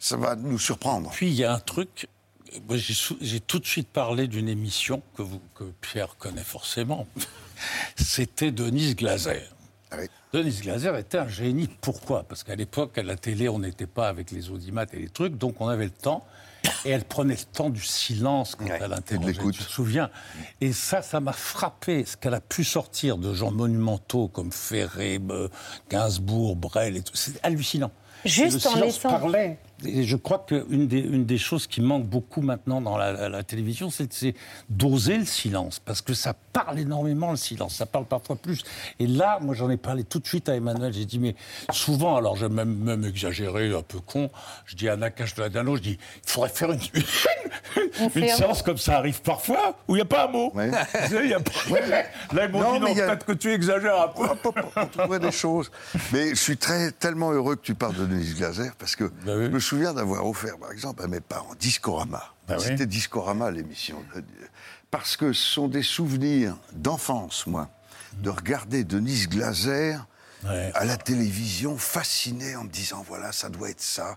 [0.00, 1.10] ça va nous surprendre.
[1.12, 2.08] Puis il y a un truc,
[2.68, 7.06] moi, j'ai tout de suite parlé d'une émission que, vous, que Pierre connaît forcément.
[7.96, 9.42] C'était Denise Glaser.
[10.32, 11.68] Denise Glaser était un génie.
[11.80, 12.24] Pourquoi?
[12.24, 15.38] Parce qu'à l'époque, à la télé, on n'était pas avec les audimates et les trucs,
[15.38, 16.26] donc on avait le temps.
[16.84, 19.32] Et elle prenait le temps du silence quand elle interrogeait.
[19.52, 20.10] Tu te souviens?
[20.60, 22.04] Et ça, ça m'a frappé.
[22.04, 25.48] Ce qu'elle a pu sortir de gens monumentaux comme Ferré, euh,
[25.90, 27.14] Gainsbourg, Brel et tout.
[27.16, 27.90] C'est hallucinant.
[28.24, 29.58] Juste Et le en silence laissant- parlait.
[29.84, 33.28] Et je crois qu'une des, une des choses qui manque beaucoup maintenant dans la, la-
[33.28, 34.34] la télévision, c'est
[34.68, 35.80] d'oser le silence.
[35.80, 37.76] Parce que ça parle énormément, le silence.
[37.76, 38.62] Ça parle parfois plus.
[39.00, 40.92] Et là, moi, j'en ai parlé tout de suite à Emmanuel.
[40.92, 41.34] J'ai dit, mais
[41.72, 44.30] souvent, alors j'ai même, même exagéré, un peu con,
[44.66, 46.80] je dis à Nakache de la Dano, je dis, il faudrait faire une,
[48.00, 48.38] une séance.
[48.38, 50.52] séance comme ça arrive parfois, où il n'y a pas un mot.
[50.54, 50.60] Vous
[51.08, 51.50] savez, il y a pas-
[52.32, 54.22] Là, ils m'ont Non, dit, mais non, a- peut-être que tu exagères un peu.
[54.76, 55.70] on trouverait des choses.
[56.12, 59.30] Mais je suis très, tellement heureux que tu parles de Denise Glaser, parce que je
[59.48, 62.22] me souviens d'avoir offert, par exemple, à mes parents Discorama.
[62.48, 62.64] Bah oui.
[62.64, 63.96] C'était Discorama, l'émission.
[64.90, 67.68] Parce que ce sont des souvenirs d'enfance, moi,
[68.18, 69.96] de regarder Denise Glaser
[70.74, 74.16] à la télévision, fasciné en me disant, voilà, ça doit être ça,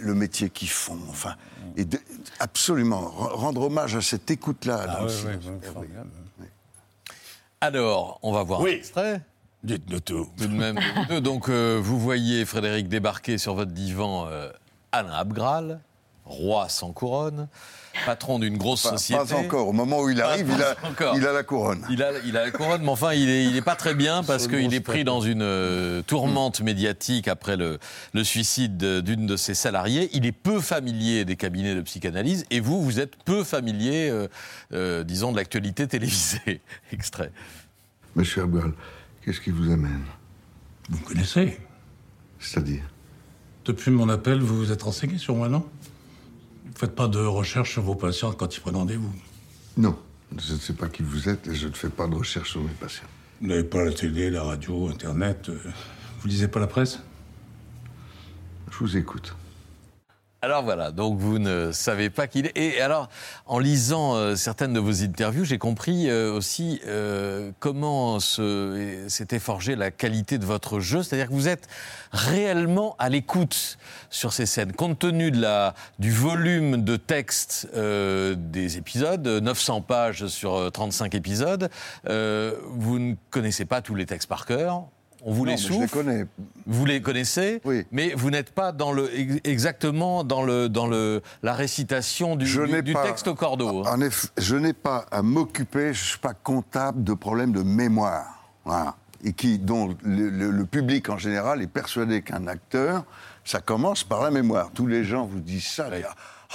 [0.00, 1.36] le métier qu'ils font, enfin.
[1.76, 2.00] Et de-
[2.40, 5.04] absolument, re- rendre hommage à cette écoute-là.
[5.04, 5.10] ouais,
[5.62, 6.08] formidable.
[7.60, 8.72] Alors, on va voir Oui.
[8.72, 9.20] un extrait.
[9.62, 10.28] Dites-nous tout.
[10.36, 10.78] Tout de même.
[11.22, 14.50] Donc, euh, vous voyez Frédéric débarquer sur votre divan euh,
[14.94, 15.80] Alain Abgral,
[16.24, 17.48] roi sans couronne,
[18.06, 19.20] patron d'une grosse Pas- société.
[19.28, 19.68] pas encore.
[19.68, 21.16] Au moment où il arrive, il a- encore.
[21.16, 21.84] il a la couronne.
[21.90, 24.22] Il a, il a la couronne, mais enfin, il est, il est pas très bien
[24.22, 27.78] parce qu'il est pris dans une euh, tourmente médiatique après le,
[28.14, 30.08] le suicide de- d'une de ses salariés.
[30.12, 34.28] Il est peu familier des cabinets de psychanalyse et vous, vous êtes peu familier, euh,
[34.72, 36.60] euh, disons, de l'actualité télévisée.
[36.92, 37.32] Extrait.
[38.16, 38.72] Monsieur Abgal,
[39.24, 40.04] qu'est-ce qui vous amène?
[40.88, 41.58] Vous me connaissez
[42.38, 42.82] C'est-à-dire?
[43.64, 45.64] Depuis mon appel, vous vous êtes renseigné sur moi, non?
[46.66, 49.12] Vous faites pas de recherche sur vos patients quand ils prennent rendez-vous?
[49.76, 49.96] Non,
[50.36, 52.62] je ne sais pas qui vous êtes et je ne fais pas de recherche sur
[52.62, 53.08] mes patients.
[53.40, 55.58] Vous n'avez pas la télé, la radio, Internet euh,
[56.20, 57.00] Vous lisez pas la presse?
[58.70, 59.34] Je vous écoute.
[60.44, 62.52] Alors voilà, donc vous ne savez pas qu'il est.
[62.54, 63.08] Et alors,
[63.46, 69.74] en lisant euh, certaines de vos interviews, j'ai compris euh, aussi euh, comment s'était forgée
[69.74, 71.02] la qualité de votre jeu.
[71.02, 71.66] C'est-à-dire que vous êtes
[72.12, 73.78] réellement à l'écoute
[74.10, 74.72] sur ces scènes.
[74.72, 80.70] Compte tenu de la, du volume de texte euh, des épisodes, 900 pages sur euh,
[80.70, 81.68] 35 épisodes,
[82.08, 84.84] euh, vous ne connaissez pas tous les textes par cœur.
[85.26, 86.26] On vous Non, les je les connais.
[86.66, 87.60] Vous les connaissez,
[87.90, 92.46] mais vous n'êtes pas dans le, ex- exactement dans, le, dans le, la récitation du,
[92.46, 93.84] Je du- n'ai du pas- texte au cordeau.
[93.84, 93.90] hein.
[93.94, 97.62] En effet, je n'ai pas à m'occuper, je ne suis pas comptable de problèmes de
[97.62, 98.44] mémoire.
[98.64, 98.96] Voilà.
[99.24, 103.04] Et qui, dont le, le- le public en général est persuadé qu'un acteur,
[103.44, 104.70] ça commence par la mémoire.
[104.74, 105.88] Tous les gens vous disent ça.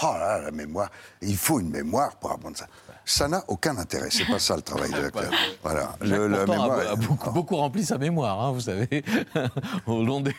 [0.03, 0.89] Oh là, la mémoire.
[1.21, 2.67] Il faut une mémoire pour apprendre ça.
[3.11, 4.09] Ça n'a aucun intérêt.
[4.11, 5.31] C'est pas ça le travail de l'acteur.
[5.63, 5.95] Voilà.
[5.99, 6.71] Le- la mémoire.
[6.77, 9.03] a, a beaucoup, beaucoup rempli sa mémoire, hein, vous savez,
[9.87, 10.35] au, long des,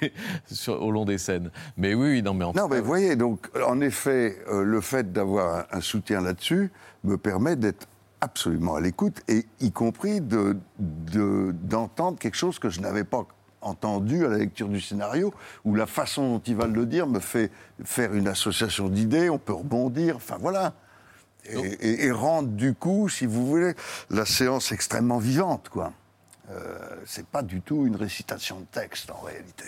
[0.46, 1.50] sur- au long des scènes.
[1.76, 4.80] Mais oui, oui, non, mais en Non, mais vous voyez, donc, en effet, euh, le
[4.80, 6.70] fait d'avoir un, un soutien là-dessus
[7.02, 7.88] me permet d'être
[8.20, 13.24] absolument à l'écoute, et y compris de- de- d'entendre quelque chose que je n'avais pas
[13.62, 17.18] entendu à la lecture du scénario, où la façon dont il va le dire me
[17.18, 17.50] fait
[17.83, 20.74] faire une association d'idées, on peut rebondir, enfin voilà.
[21.46, 23.74] Et, et- et rendre du coup, si vous voulez,
[24.11, 25.92] la séance extrêmement vivante, quoi.
[26.50, 29.64] Euh, c'est pas du tout une récitation de texte en réalité.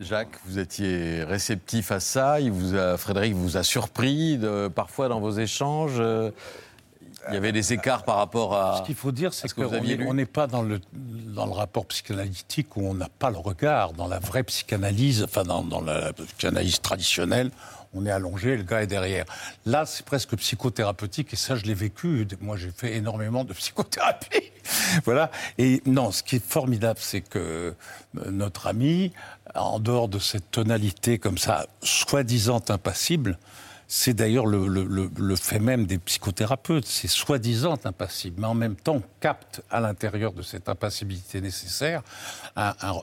[0.00, 2.40] Jacques, vous étiez réceptif à ça.
[2.40, 5.98] Il vous a, Frédéric vous a surpris de- parfois dans vos échanges.
[6.00, 6.30] euh,
[7.28, 8.78] Il y avait des écarts par rapport à.
[8.78, 11.46] Ce qu'il faut dire, c'est à ce que vous qu'on n'est pas dans le, dans
[11.46, 13.92] le rapport psychanalytique où on n'a pas le regard.
[13.92, 17.52] Dans la vraie psychanalyse, enfin dans, dans la psychanalyse traditionnelle,
[17.94, 19.24] on est allongé, le gars est derrière.
[19.66, 22.26] Là, c'est presque psychothérapeutique et ça, je l'ai vécu.
[22.40, 24.52] Moi, j'ai fait énormément de psychothérapie.
[25.04, 25.30] voilà.
[25.58, 29.12] Et non, ce qui est formidable, c'est que euh, notre ami,
[29.54, 33.38] en dehors de cette tonalité comme ça, soi-disant impassible,
[33.94, 36.86] c'est d'ailleurs le, le- le- le fait même des psychothérapeutes.
[36.86, 42.02] C'est soi-disant impassible, mais en même temps, capte à l'intérieur de cette impassibilité nécessaire
[42.56, 42.94] un- un-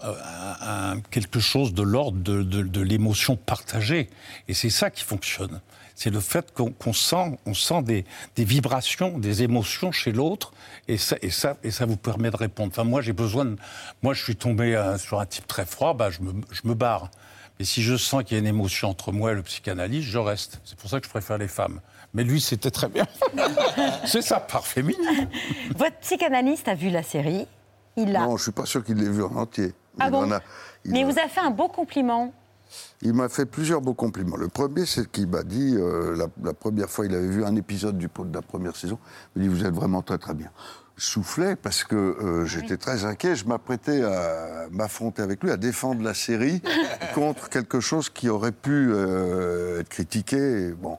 [0.93, 4.09] un- quelque chose de l'ordre de, de- de l'émotion partagée.
[4.47, 5.61] Et c'est ça qui fonctionne.
[5.93, 8.03] C'est le fait qu'on qu'on sent, on sent des,
[8.35, 10.53] des vibrations, des émotions chez l'autre,
[10.87, 12.71] et ça, et, ça, et ça vous permet de répondre.
[12.73, 13.57] Enfin, moi, j'ai besoin de.
[14.01, 16.73] Moi, je suis tombé euh, sur un type très froid, bah, je, me, je me
[16.73, 17.11] barre.
[17.59, 20.17] Et si je sens qu'il y a une émotion entre moi et le psychanalyste, je
[20.17, 20.61] reste.
[20.63, 21.81] C'est pour ça que je préfère les femmes.
[22.13, 23.05] Mais lui, c'était très bien.
[24.05, 25.27] C'est sa part féminine.
[25.75, 27.45] Votre psychanalyste a vu la série.
[27.97, 28.21] Il l'a.
[28.21, 29.73] Non, je suis pas sûr qu'il l'ait vu en entier.
[29.99, 30.41] Ah Il bon en a-
[30.85, 32.33] il Mais il vous a fait un beau compliment.
[33.01, 34.37] Il m'a fait plusieurs beaux compliments.
[34.37, 37.55] Le premier, c'est qu'il m'a dit, euh, la, la première fois, il avait vu un
[37.57, 38.97] épisode du, de la première saison,
[39.35, 40.49] il m'a dit, vous êtes vraiment très très bien.
[40.99, 45.55] Je soufflais parce que euh, j'étais très inquiet, je m'apprêtais à m'affronter avec lui, à
[45.55, 46.61] défendre la série
[47.15, 50.35] contre quelque chose qui aurait pu euh, être critiqué.
[50.35, 50.97] Et bon,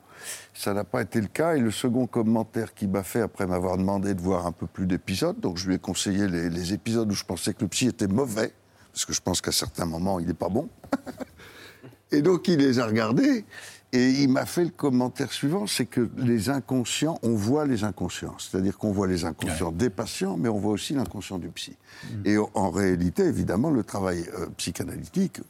[0.54, 1.54] ça n'a pas été le cas.
[1.54, 4.86] Et le second commentaire qu'il m'a fait après m'avoir demandé de voir un peu plus
[4.86, 7.88] d'épisodes, donc je lui ai conseillé les, les épisodes où je pensais que le psy
[7.88, 8.54] était mauvais,
[8.94, 10.70] parce que je pense qu'à certains moments, il n'est pas bon.
[12.12, 13.44] Et donc il les a regardés
[13.92, 18.36] et il m'a fait le commentaire suivant, c'est que les inconscients, on voit les inconscients.
[18.38, 21.76] C'est-à-dire qu'on voit les inconscients des patients, mais on voit aussi l'inconscient du psy.
[22.24, 25.40] Et en- réalité, évidemment, le travail euh, psychanalytique,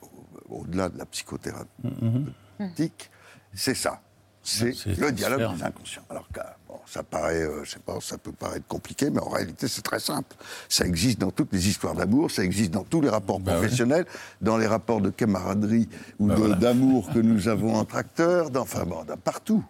[0.48, 3.10] au- au-delà de la psychothérapeutique,
[3.54, 4.00] c'est ça.
[4.42, 6.02] C'est le dialogue des inconscients.
[6.08, 6.26] Alors
[6.70, 9.82] bon, ça paraît, euh, je sais pas, ça peut paraître compliqué, mais en réalité, c'est
[9.82, 10.36] très simple.
[10.68, 14.06] Ça existe dans toutes les histoires d'amour, ça existe dans tous les rapports professionnels,
[14.40, 18.84] dans les rapports de camaraderie ou de- d'amour que nous avons entre acteurs, dans, enfin,
[18.84, 19.64] bon, partout.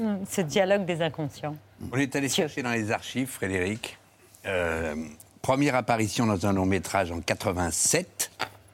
[0.00, 1.56] Hmm, Ce dialogue des inconscients.
[1.92, 3.98] On est allé chercher dans les archives, Frédéric.
[4.46, 4.94] Euh,
[5.42, 8.30] première apparition dans un long métrage en 87,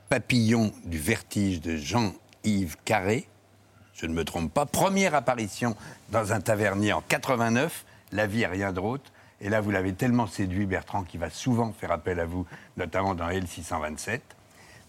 [0.09, 3.27] Papillon du vertige de Jean-Yves Carré.
[3.95, 4.67] Je ne me trompe pas.
[4.67, 5.77] Première apparition
[6.11, 9.13] dans un tavernier en 89, La vie et rien d'autre.
[9.41, 13.15] Et là, vous l'avez tellement séduit, Bertrand, qui va souvent faire appel à vous, notamment
[13.15, 14.21] dans L627.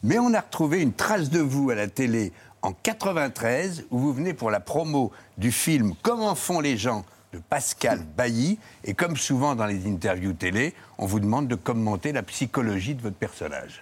[0.03, 4.13] Mais on a retrouvé une trace de vous à la télé en 93, où vous
[4.13, 8.57] venez pour la promo du film Comment font les gens de Pascal Bailly.
[8.83, 13.01] Et comme souvent dans les interviews télé, on vous demande de commenter la psychologie de
[13.01, 13.81] votre personnage.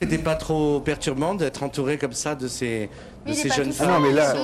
[0.00, 2.88] C'était pas trop perturbant d'être entouré comme ça de ces,
[3.26, 4.38] de ces jeunes Ah femmes non, mais là, qui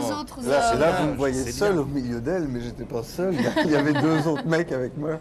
[0.47, 1.83] là, c'est là, vous me Ah, voyez seul bien.
[1.83, 3.35] au milieu d'elle, mais j'étais pas seul.
[3.65, 5.19] Il y avait deux autres mecs avec moi.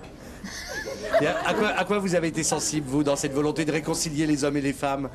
[1.21, 3.71] Et à, à quoi, à quoi vous avez été sensible, vous, dans cette volonté de
[3.71, 5.07] réconcilier les hommes et les femmes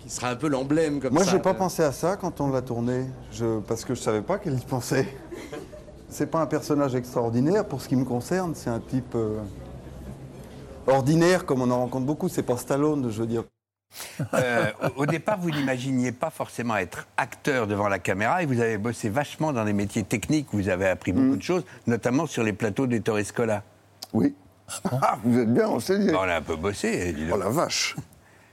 [0.00, 1.30] Qui sera un peu l'emblème comme Moi, ça.
[1.32, 4.38] j'ai pas pensé à ça quand on l'a tourné, je, parce que je savais pas
[4.38, 5.06] qu'elle y pensait.
[6.08, 9.38] C'est pas un personnage extraordinaire pour ce qui me concerne, c'est un type euh,
[10.88, 12.28] ordinaire comme on en rencontre beaucoup.
[12.28, 13.44] C'est pas Stallone, je veux dire.
[14.34, 18.60] Euh, au au départ, vous n'imaginiez pas forcément être acteur devant la caméra et vous
[18.60, 20.48] avez bossé vachement dans les métiers techniques.
[20.52, 23.62] Vous avez appris beaucoup de choses, notamment sur les plateaux des Torrescola.
[24.12, 24.34] Oui.
[25.02, 26.14] Ah, vous êtes bien renseigné.
[26.14, 27.14] On a un peu bossé.
[27.32, 27.96] Oh la vache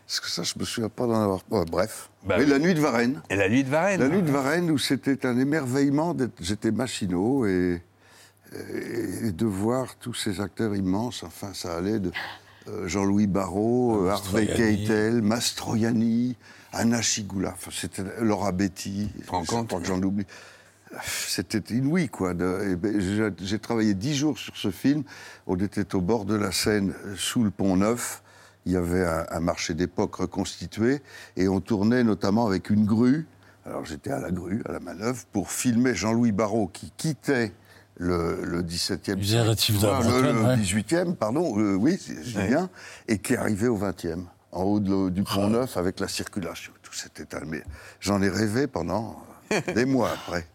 [0.08, 1.42] Parce que ça, je me souviens pas d'en avoir.
[1.52, 2.10] oh, bref.
[2.26, 2.50] Bah Mais oui.
[2.50, 3.22] la nuit de Varennes.
[3.30, 4.00] Et la nuit de Varennes.
[4.00, 6.34] La nuit de Varennes, où c'était un émerveillement d'être.
[6.42, 7.82] J'étais machinot et,
[8.54, 11.24] et de voir tous ces acteurs immenses.
[11.24, 12.12] Enfin, ça allait de
[12.86, 14.48] Jean-Louis Barrault, euh, Harvey.
[14.48, 16.36] Keitel, Mastroianni,
[16.74, 19.10] Anna Chigula, c'était Laura Betty,
[19.84, 20.26] j'en oublie.
[21.04, 22.34] C'était inouï, quoi.
[22.34, 25.04] ben, j'ai- J'ai travaillé dix jours sur ce film.
[25.46, 28.24] On était au bord de la Seine, euh, sous le pont Neuf.
[28.66, 31.02] Il y avait un, un marché d'époque reconstitué.
[31.36, 33.26] Et on tournait notamment avec une grue.
[33.66, 37.52] Alors j'étais à la grue, à la manœuvre, pour filmer Jean-Louis Barrault qui quittait
[37.98, 40.10] le, le 17e Musée Rétif de la siècle.
[40.22, 40.56] Bretonne, le, ouais.
[40.56, 42.70] le 18e, pardon, euh, oui, c'est c'est bien,
[43.08, 45.34] et qui est arrivé au 20e, en haut de du Ah.
[45.36, 46.72] pont Neuf avec la circulation.
[46.84, 47.64] Tout un- mais
[48.00, 49.18] J'en ai rêvé pendant
[49.76, 50.48] des mois après.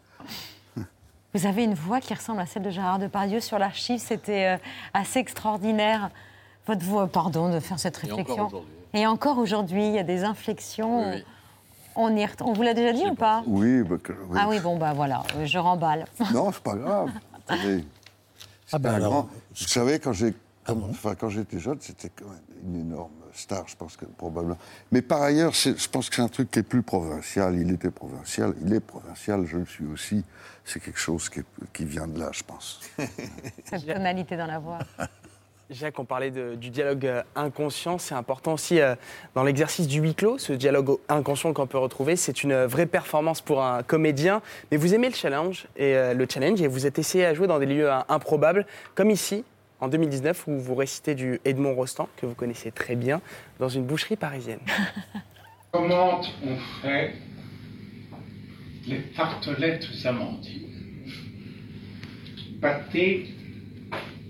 [1.34, 3.98] Vous avez une voix qui ressemble à celle de Gérard Depardieu sur l'archive.
[4.00, 4.56] C'était euh,
[4.92, 6.10] assez extraordinaire.
[6.66, 8.46] Votre voix, pardon de faire cette Et encore réflexion.
[8.46, 8.70] aujourd'hui.
[8.94, 11.08] Et encore aujourd'hui, il y a des inflexions.
[11.10, 11.24] Oui, oui.
[11.96, 13.42] On, y ret- on vous l'a déjà dit ou pas?
[13.46, 14.38] Oui, bah, que- oui.
[14.40, 16.04] Ah oui, bon, bah voilà, euh, je remballe.
[16.34, 17.10] Non, c'est pas grave.
[17.48, 17.84] Attendez.
[18.72, 19.22] Ah ben alors, grand.
[19.54, 20.34] Vous savez, quand j'ai,
[20.66, 24.56] enfin, quand j'étais jeune, c'était quand même une énorme star, je pense que probablement.
[24.90, 27.54] Mais par ailleurs, je pense que c'est un truc qui est plus provincial.
[27.58, 30.24] Il était provincial, il est provincial, je le suis aussi.
[30.64, 32.80] C'est quelque chose qui, est- qui vient de là, je pense.
[33.64, 34.78] Cette tonalité dans la voix.
[35.70, 37.98] Jacques, on parlait du dialogue euh, inconscient.
[37.98, 38.94] C'est important aussi euh,
[39.34, 42.16] dans l'exercice du huis clos, ce dialogue inconscient qu'on peut retrouver.
[42.16, 44.42] C'est une euh, vraie performance pour un comédien.
[44.70, 47.58] Mais vous aimez le challenge et le challenge et vous êtes essayé à jouer dans
[47.58, 49.44] des lieux improbables, comme ici,
[49.80, 53.20] en 2019, où vous récitez du Edmond Rostand, que vous connaissez très bien,
[53.58, 54.60] dans une boucherie parisienne.
[55.72, 57.14] Comment on fait
[58.86, 60.68] les tartelettes amandines
[62.60, 63.41] Battez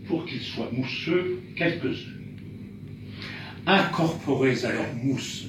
[0.07, 2.23] pour qu'ils soient mousseux quelques œufs.
[3.67, 5.47] Incorporez à leur mousse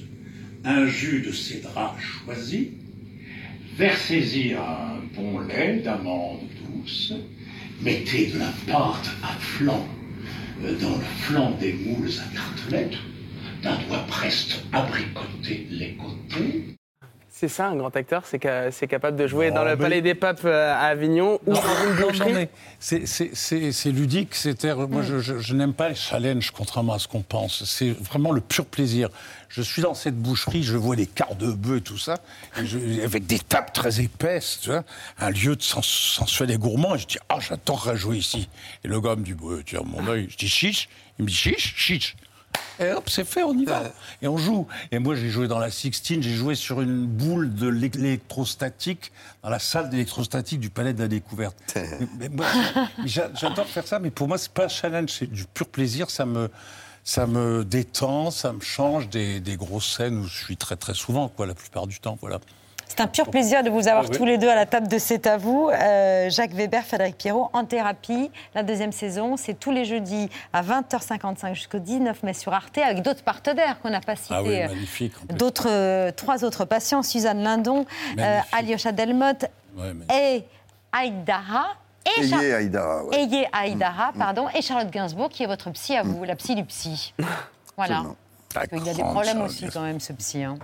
[0.64, 2.70] un jus de cédra choisi.
[3.76, 7.12] Versez-y un bon lait d'amande douce.
[7.82, 9.86] Mettez de la pâte à flanc
[10.62, 12.98] euh, dans le flanc des moules à tartelettes.
[13.62, 16.76] D'un doigt preste abricoter les côtés.
[17.36, 20.14] C'est ça, un grand acteur, c'est ca- c'est capable de jouer dans le Palais des
[20.14, 22.32] Papes euh, à Avignon ou dans une boucherie.
[22.32, 24.36] mais c'est- ludique.
[24.36, 27.64] c'est Moi, je, je- je n'aime pas les challenges, contrairement à ce qu'on pense.
[27.64, 29.08] C'est vraiment le pur plaisir.
[29.48, 32.18] Je suis dans cette boucherie, je vois des quarts de bœuf et tout ça,
[32.56, 34.84] et je- avec des tables très épaisses, tu vois,
[35.18, 36.94] un lieu de sens, sensuel et gourmand.
[36.94, 38.48] Et je dis, ah, j'adorerais jouer ici.
[38.84, 40.28] Et le gars me dit, bah, as mon œil.
[40.30, 40.88] Je dis, chiche.
[41.18, 42.16] Il me dit, chiche, chiche.
[42.80, 43.84] Et hop, c'est fait, on y va.
[44.20, 44.66] Et on joue.
[44.90, 49.12] Et moi, j'ai joué dans la Sixtine, j'ai joué sur une boule de l'électrostatique,
[49.42, 51.56] dans la salle d'électrostatique du Palais de la Découverte.
[52.18, 55.68] Mais- mais J'adore faire ça, mais pour moi, c'est pas un challenge, c'est du pur
[55.68, 56.10] plaisir.
[56.10, 56.50] Ça me,
[57.04, 60.94] ça me détend, ça me change des, des grosses scènes où je suis très, très
[60.94, 62.18] souvent, quoi, la plupart du temps.
[62.20, 62.40] Voilà.
[62.86, 64.16] C'est un pur plaisir de vous avoir Ah oui.
[64.16, 65.68] tous les deux à la table de C'est à vous.
[65.72, 68.30] Euh, Jacques Weber, Frédéric Pierrot, en thérapie.
[68.54, 73.02] La deuxième saison, c'est tous les jeudis à 20h55 jusqu'au 19 mai sur Arte, avec
[73.02, 74.34] d'autres partenaires qu'on n'a pas cités.
[74.36, 75.12] Ah oui, magnifique.
[75.34, 77.84] D'autres, euh, trois autres patients, Suzanne Lindon,
[78.18, 78.38] euh.
[78.52, 80.44] Alyosha Delmotte Ouais, et
[80.92, 81.66] Aïdara.
[82.06, 83.16] Et Ayez Char- Aïdara, ouais.
[83.22, 86.64] Ayez Aïdara, pardon, et Charlotte Gainsbourg, qui est votre psy à vous, la psy du
[86.64, 87.14] psy.
[87.76, 87.94] Voilà.
[87.96, 88.16] Absolument.
[88.54, 90.42] Parce qu'il y a des problèmes aussi quand même, ce psy.
[90.44, 90.56] hein.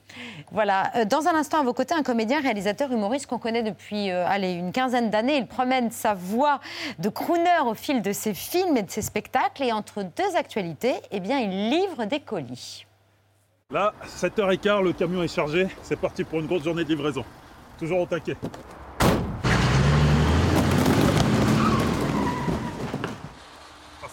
[0.52, 0.90] voilà.
[0.96, 4.26] Euh, Dans un instant, à vos côtés, un comédien, réalisateur, humoriste qu'on connaît depuis euh,
[4.26, 5.36] allez, une quinzaine d'années.
[5.36, 6.60] Il promène sa voix
[6.98, 9.62] de crooner au fil de ses films et de ses spectacles.
[9.62, 12.86] Et entre deux actualités, eh bien, il livre des colis.
[13.70, 15.68] Là, 7h15, le camion est chargé.
[15.82, 17.24] C'est parti pour une grosse journée de livraison.
[17.78, 18.36] Toujours au taquet.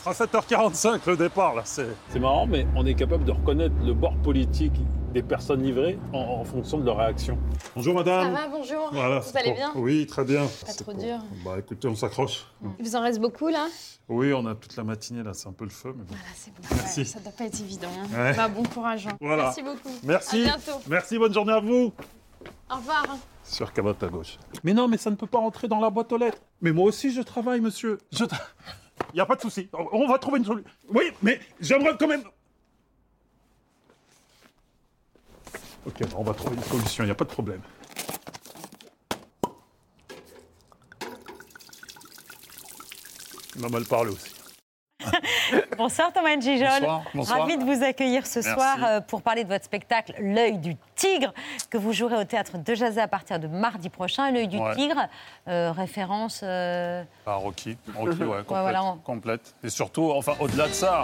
[0.03, 1.61] Sera 7h45 le départ là.
[1.65, 4.73] C'est c'est marrant, mais on est capable de reconnaître le bord politique
[5.13, 7.37] des personnes livrées en, en fonction de leur réaction.
[7.75, 8.33] Bonjour madame.
[8.33, 8.89] Ça va, bonjour.
[8.91, 9.71] Voilà, Vous allez pour- bien?
[9.75, 10.41] Oui, très bien.
[10.43, 11.17] Pas C'est trop pour- dur.
[11.45, 12.47] Bah écoutez, on s'accroche.
[12.79, 13.67] Il vous en reste beaucoup là?
[14.09, 16.15] Oui, on a toute la matinée là, c'est un peu le feu, mais bon.
[16.35, 16.61] C'est bon.
[16.71, 16.99] Merci.
[17.01, 17.89] ouais, ça doit pas être évident.
[18.01, 18.07] hein.
[18.17, 18.33] Ouais.
[18.35, 19.05] Bah, bon courage.
[19.07, 19.17] hein.
[19.21, 19.43] Voilà.
[19.43, 19.95] Merci beaucoup.
[20.03, 20.41] Merci.
[20.41, 20.79] À bientôt.
[20.89, 21.93] Merci, bonne journée à vous.
[22.71, 23.05] Au revoir.
[23.43, 24.37] Sur Cabot à gauche.
[24.63, 26.39] Mais non, mais ça ne peut pas rentrer dans la boîte aux lettres.
[26.61, 27.99] Mais moi aussi, je travaille, monsieur.
[28.11, 28.23] Je
[29.09, 29.69] Il n'y a pas de souci.
[29.73, 30.69] On- va trouver une solution.
[30.89, 32.23] Oui, mais j'aimerais quand même.
[35.85, 37.61] Ok, bon, on va trouver une solution, il n'y a pas de problème.
[43.55, 44.40] Il m'a mal parlé aussi.
[45.77, 46.67] Bonsoir Thomas Gijol.
[46.79, 47.39] Bonsoir, bonsoir.
[47.41, 48.51] Ravi de vous accueillir ce Merci.
[48.53, 51.33] soir euh, pour parler de votre spectacle L'œil du tigre
[51.69, 54.31] que vous jouerez au théâtre de Jazé à partir de mardi prochain.
[54.31, 54.75] L'œil du Ouais.
[54.75, 55.07] tigre,
[55.47, 56.41] euh, référence.
[56.43, 59.55] euh, Ah, Rocky, Rocky, ouais, complète, voilà, on- complète.
[59.63, 61.03] Et surtout, enfin, au-delà de ça,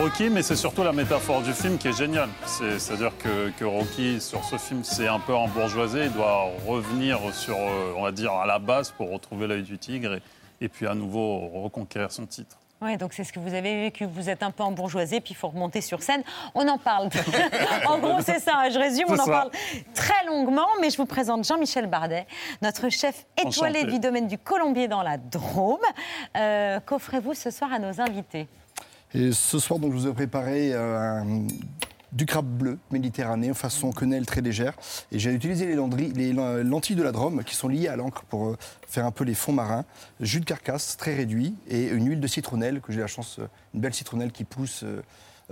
[0.00, 2.28] Rocky, mais c'est surtout la métaphore du film qui est géniale.
[2.46, 7.18] C'est- C'est-à-dire que, que Rocky, sur ce film, c'est un peu embourgeoisé, il doit revenir
[7.32, 10.22] sur, euh, on va dire, à la base pour retrouver l'œil du tigre et,
[10.60, 12.56] et puis à nouveau reconquérir son titre.
[12.82, 14.06] Oui, donc c'est ce que vous avez vécu.
[14.06, 16.22] Vous êtes un peu embourgeoisé, puis il faut remonter sur scène.
[16.54, 17.10] On en parle.
[17.86, 18.70] en gros, c'est ça.
[18.70, 19.50] Je résume, on en parle
[19.94, 22.26] très longuement, mais je vous présente Jean-Michel Bardet,
[22.62, 23.92] notre chef étoilé Enchanté.
[23.92, 25.78] du domaine du Colombier dans la Drôme.
[26.38, 28.48] Euh, Qu'offrez-vous ce soir à nos invités?
[29.12, 31.46] Et ce soir, donc, je vous ai préparé euh, un-
[32.12, 34.74] du crabe bleu méditerranéen façon quenelle très légère.
[35.12, 36.32] Et j'ai utilisé les,
[36.64, 38.56] lentilles de la Drôme qui sont liées à l'encre pour euh,
[38.88, 39.84] faire un peu les fonds marins.
[40.20, 43.46] Jus de carcasse très réduit et une huile de citronnelle que j'ai la chance, euh,
[43.74, 44.82] une belle citronnelle qui pousse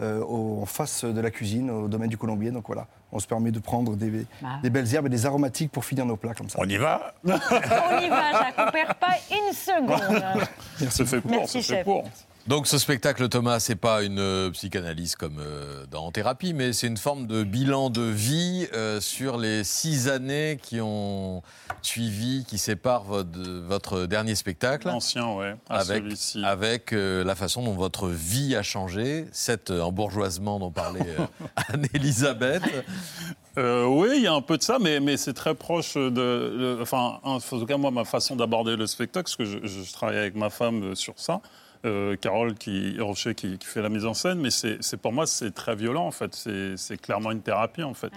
[0.00, 2.50] euh, au- en face de la cuisine, au domaine du Colombier.
[2.52, 4.48] Donc voilà, on se permet de prendre des, Bah.
[4.62, 6.58] des belles herbes et des aromatiques pour finir nos plats comme ça.
[6.60, 10.24] On y va On y va, Jacques, on perd pas une seconde.
[10.90, 11.84] C'est fait pour, Merci, c'est fait chef.
[11.84, 12.04] pour.
[12.48, 16.72] Donc ce spectacle, Thomas, c'est pas une euh, psychanalyse comme euh, dans En thérapie, mais
[16.72, 21.42] c'est une forme de bilan de vie euh, sur les six années qui ont
[21.82, 24.88] suivi, qui séparent votre, dernier spectacle.
[24.88, 26.42] Ancien, ouais, à avec, celui-ci.
[26.42, 31.04] avec la façon dont votre vie a changé, cet embourgeoisement dont parlait
[31.68, 32.62] Anne-Elisabeth.
[33.58, 36.78] Euh, oui, il y a un peu de ça, mais, mais c'est très proche de.
[36.80, 40.34] enfin, en tout cas, moi, ma façon d'aborder le spectacle, parce que je, travaille avec
[40.34, 41.42] ma femme sur ça.
[41.84, 45.26] Euh, Carole qui, Rocher qui, qui fait la mise en scène, mais c'est pour moi
[45.26, 46.34] c'est très violent en fait.
[46.76, 48.12] C'est clairement une thérapie en fait.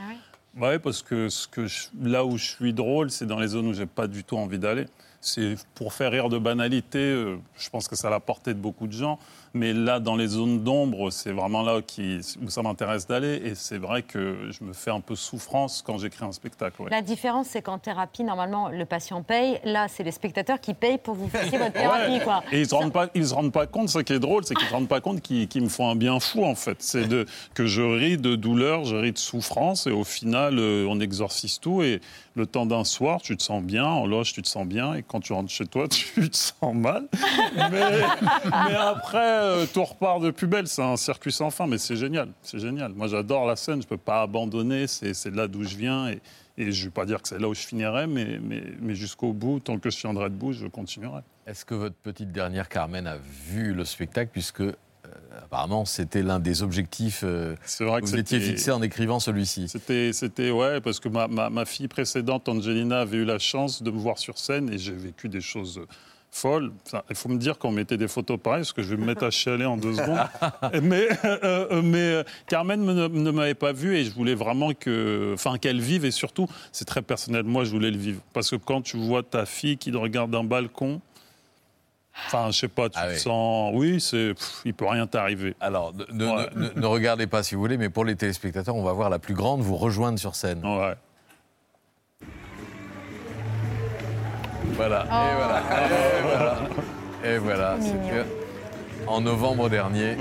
[0.58, 3.68] Ouais, parce que, ce que je- là où je suis drôle, c'est dans les zones
[3.68, 4.86] où j'ai pas du tout envie d'aller.
[5.22, 7.00] C'est pour faire rire de banalité.
[7.00, 9.18] euh, je pense que ça a la portée de beaucoup de gens.
[9.54, 13.42] Mais là, dans les zones d'ombre, c'est vraiment là qui, où ça m'intéresse d'aller.
[13.44, 16.82] Et c'est vrai que je me fais un peu souffrance quand j'écris un spectacle.
[16.82, 16.90] ouais.
[16.90, 19.60] La différence, c'est qu'en thérapie, normalement, le patient paye.
[19.66, 22.12] Là, c'est les spectateurs qui payent pour vous fassiez votre thérapie.
[22.14, 22.22] Ouais.
[22.24, 22.44] Quoi.
[22.52, 23.90] Et ils se rendent pas, ils se rendent pas compte.
[23.90, 26.20] Ce qui est drôle, c'est qu'ils se rendent pas compte qu'ils me font un bien
[26.20, 26.78] fou en fait.
[26.82, 27.08] C'est
[27.54, 31.60] que je ris de douleur, je ris de souffrance, et au final, euh, on exorcise
[31.60, 31.82] tout.
[31.84, 32.00] Et
[32.36, 35.04] le temps d'un soir, tu te sens bien, en loge, tu te sens bien, et
[35.04, 37.08] quand tu rentres chez toi, tu te sens mal.
[37.58, 40.68] Mais, mais après, euh, tout repart de plus belle.
[40.68, 42.94] C'est un circuit sans fin, mais c'est génial, c'est génial.
[42.94, 43.82] Moi, j'adore la scène.
[43.82, 44.88] Je peux pas abandonner.
[44.88, 46.10] C'est de là d'où je viens.
[46.10, 46.22] Et,
[46.58, 49.34] et je vais pas dire que c'est là où je finirai, mais, mais, mais jusqu'au
[49.34, 51.22] bout, tant que je tiendrai debout, je continuerai.
[51.48, 54.74] Est-ce que votre petite dernière Carmen a vu le spectacle puisque euh,
[55.42, 60.14] apparemment c'était l'un des objectifs euh, vrai que vous étiez fixé en écrivant celui-ci C'était,
[60.14, 63.90] c'était ouais, parce que ma, ma, ma fille précédente, Angelina, avait eu la chance de
[63.90, 65.82] me voir sur scène et j'ai vécu des choses
[66.34, 69.06] Enfin, il faut me dire qu'on mettait des photos pareilles, parce que je vais me
[69.06, 70.20] mettre à chialer en deux secondes.
[70.82, 74.72] mais euh, euh, mais euh, Carmen me- ne m'avait pas vu et je voulais vraiment
[74.74, 77.44] que, enfin, qu'elle vive et surtout, c'est très personnel.
[77.44, 80.32] Moi, je voulais le vivre parce que quand tu vois ta fille qui te regarde
[80.32, 81.02] d'un balcon.
[82.28, 83.72] Enfin, je sais pas, tu te sens.
[83.74, 84.34] Oui, c'est.
[84.34, 85.56] pff, Il peut rien t'arriver.
[85.62, 88.84] Alors, ne, ne- ne- ne regardez pas si vous voulez, mais pour les téléspectateurs, on
[88.84, 90.62] va voir la plus grande vous rejoindre sur scène.
[90.66, 90.94] Ouais.
[94.76, 96.58] Voilà, et voilà, et voilà,
[97.24, 97.78] et voilà.
[97.82, 98.26] C'était
[99.08, 100.16] en novembre dernier.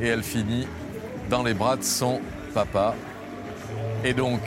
[0.00, 0.66] Et elle finit
[1.30, 2.20] dans les bras de son
[2.54, 2.94] papa.
[4.04, 4.40] Et donc,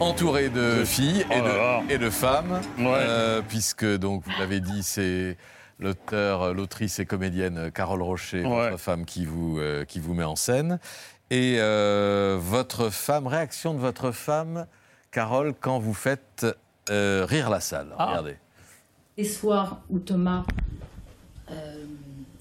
[0.00, 4.60] entourée de filles et, Oh là de, et de femmes, euh, puisque, donc, vous l'avez
[4.60, 5.36] dit, c'est
[5.78, 10.36] l'auteur, l'autrice et comédienne Carole Rocher, votre femme, qui vous, euh, qui vous met en
[10.36, 10.78] scène.
[11.30, 14.66] Et euh, votre femme, réaction de votre femme,
[15.10, 16.46] Carole, quand vous faites
[16.90, 17.88] euh, rire la salle.
[17.98, 18.36] Regardez.
[19.16, 20.44] Les soirs où Thomas
[21.50, 21.84] euh,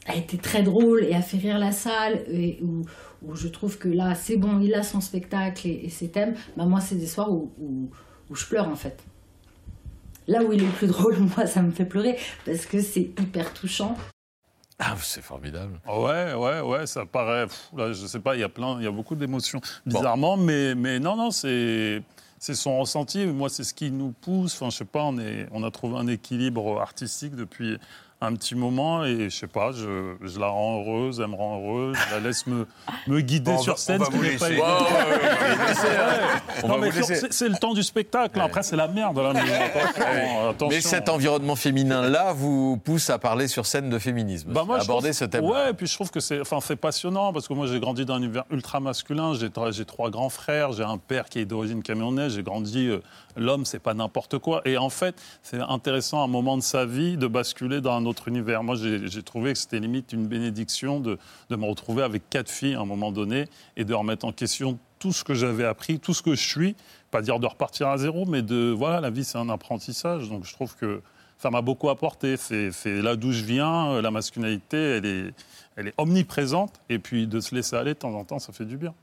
[0.08, 2.84] a été très drôle et a fait rire la salle, et où,
[3.24, 6.36] où je trouve que là, c'est bon, il a son spectacle et, et ses thèmes,
[6.58, 7.90] bah moi, c'est des soirs où, où-
[8.30, 9.04] où je pleure en fait.
[10.28, 13.02] Là où il est le plus drôle, moi, ça me fait pleurer parce que c'est
[13.20, 13.96] hyper touchant.
[14.80, 15.80] Ah, c'est formidable.
[15.88, 17.46] Ouais, ouais, ouais, ça paraît.
[17.46, 20.36] pff, là, je sais pas, il y a plein, il y a beaucoup d'émotions bizarrement,
[20.36, 22.02] mais, mais non, non, c'est.
[22.46, 24.56] C'est son ressenti, moi c'est ce qui nous pousse.
[24.56, 27.78] Enfin, je sais pas, on, est, on a trouvé un équilibre artistique depuis
[28.26, 31.60] un petit moment et je sais pas, je, je la rends heureuse, elle me rend
[31.60, 32.66] heureuse, je la laisse me,
[33.08, 34.02] me guider Bon, sur scène.
[34.02, 34.60] on va vous laisser.
[34.62, 34.78] hein.
[36.80, 36.92] Mais
[37.32, 38.38] c'est- le temps du spectacle.
[38.38, 38.46] là.
[38.46, 39.34] Après, c'est la merde là.
[39.34, 40.68] mais attention, attention.
[40.70, 44.82] Mais cet environnement féminin-là vous pousse à parler sur scène de féminisme, Bah moi, à
[44.82, 45.46] aborder trouve- ce thème.
[45.46, 48.06] Ouais, et puis je trouve que c'est enfin, c'est passionnant parce que moi j'ai grandi
[48.06, 49.34] dans un univers ultra masculin.
[49.34, 52.36] J'ai trois, j'ai trois grands frères, j'ai un père qui est d'origine camerounaise.
[52.36, 53.00] J'ai grandi, euh,
[53.36, 54.62] l'homme c'est pas n'importe quoi.
[54.66, 58.06] Et en fait, c'est intéressant à un moment de sa vie de basculer dans un
[58.06, 58.64] autre univers.
[58.64, 61.18] Moi j'ai trouvé que c'était limite une bénédiction de,
[61.50, 64.78] de me retrouver avec quatre filles à un moment donné et de remettre en question
[65.00, 66.76] tout ce que j'avais appris, tout ce que je suis.
[67.12, 70.30] Pas dire de repartir à zéro, mais de voilà, la vie c'est un apprentissage.
[70.30, 71.02] Donc je trouve que
[71.38, 72.38] ça m'a beaucoup apporté.
[72.38, 73.92] C'est c'est là d'où je viens.
[73.92, 75.34] euh, La masculinité, elle est,
[75.76, 76.80] elle est omniprésente.
[76.90, 78.94] Et puis de se laisser aller de temps en temps, ça fait du bien.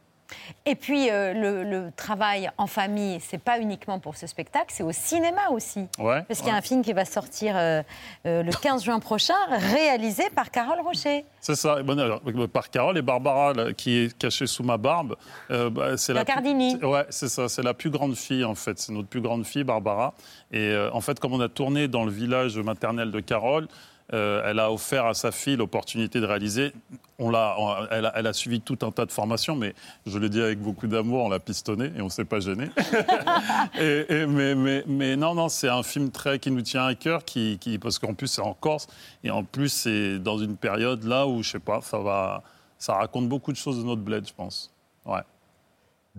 [0.67, 4.83] Et puis, euh, le, le travail en famille, c'est pas uniquement pour ce spectacle, c'est
[4.83, 5.87] au cinéma aussi.
[5.99, 6.59] Ouais, Parce qu'il y a ouais.
[6.59, 7.83] un film qui va sortir euh,
[8.27, 11.25] euh, le 15 juin prochain, réalisé par Carole Rocher.
[11.41, 11.83] C'est ça.
[11.83, 12.21] Bon, alors,
[12.53, 15.17] par Carole et Barbara, là, qui est cachée sous ma barbe.
[15.49, 16.77] bah, c'est La plus- Cardini.
[16.79, 17.49] c'est- Ouais, c'est ça.
[17.49, 18.79] C'est la plus grande fille, en fait.
[18.79, 20.15] C'est notre plus grande fille, Barbara.
[20.53, 23.69] Et en fait, comme on a tourné dans le village maternel de Carole,
[24.13, 26.73] euh, elle a offert à sa fille l'opportunité de réaliser.
[27.19, 27.57] On l'a,
[27.91, 29.75] elle, a, elle a suivi tout un tas de formations, mais
[30.07, 32.71] je le dis avec beaucoup d'amour, on l'a pistonné et on ne s'est pas gêné.
[33.79, 36.95] Et- et- mais, mais- mais non, non, c'est un film très qui nous tient à
[36.95, 38.87] cœur, qui, qui- parce qu'en plus c'est en Corse
[39.23, 42.43] et en plus c'est dans une période là où je sais pas, ça va,
[42.79, 44.73] ça raconte beaucoup de choses de notre bled, je pense.
[45.07, 45.21] Ouais.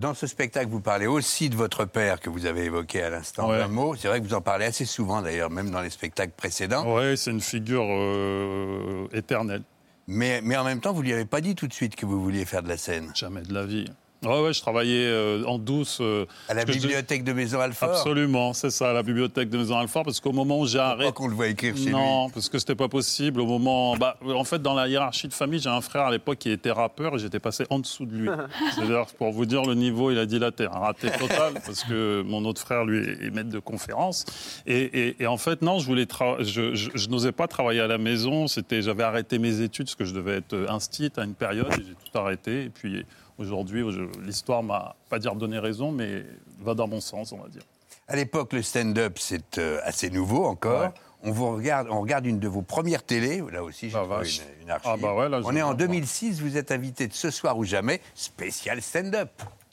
[0.02, 3.48] Dans ce spectacle, vous parlez aussi de votre père que vous avez évoqué à l'instant
[3.52, 3.60] Ouais.
[3.60, 3.96] d'un mot.
[3.96, 6.84] C'est vrai que vous en parlez assez souvent d'ailleurs, même dans les spectacles précédents.
[6.98, 9.62] Oui, c'est une figure euh, éternelle.
[10.08, 12.20] Mais, mais en même temps, vous lui avez pas dit tout de suite que vous
[12.20, 13.12] vouliez faire de la scène.
[13.14, 13.86] Jamais de la vie.
[14.24, 15.98] Ouais, ouais, je travaillais euh, en douce.
[16.00, 17.90] euh, À la je- bibliothèque de Maison Alfort.
[17.90, 21.12] Absolument, c'est ça, à la bibliothèque de Maison Alfort, parce qu'au moment où j'ai arrêté.
[21.12, 23.42] qu'on le voit écrire chez Non, parce que c'était pas possible.
[23.42, 23.96] Au moment.
[23.98, 26.70] Bah, en fait, dans la hiérarchie de famille, j'ai un frère à l'époque qui était
[26.70, 28.30] rappeur et j'étais passé en dessous de lui.
[28.76, 30.66] C'est-à-dire, pour vous dire le niveau, il a dilaté.
[30.66, 34.26] Un raté total, parce que mon autre frère, lui, est maître de conférence.
[34.68, 36.06] Et, et- et en fait, non, je voulais.
[36.06, 38.46] tra- Je, je- je n'osais pas travailler à la maison.
[38.48, 41.78] C'était, j'avais arrêté mes études, parce que je devais être instit à une période, et
[41.78, 42.66] j'ai tout arrêté.
[42.66, 43.04] Et puis.
[43.38, 43.84] Aujourd'hui,
[44.24, 46.24] l'histoire m'a pas dire donné raison, mais
[46.60, 47.64] va dans mon sens, on va dire.
[48.08, 50.82] À l'époque, le stand-up, c'est euh, assez nouveau encore.
[50.82, 50.92] Ouais.
[51.24, 53.42] On, vous regarde, on regarde une de vos premières télés.
[53.52, 54.42] Là aussi, j'ai vache.
[54.60, 54.92] une, une archive.
[54.94, 55.76] Ah bah ouais, là, je on est en vois.
[55.76, 56.42] 2006.
[56.42, 59.30] Vous êtes invité de Ce soir ou jamais, spécial stand-up.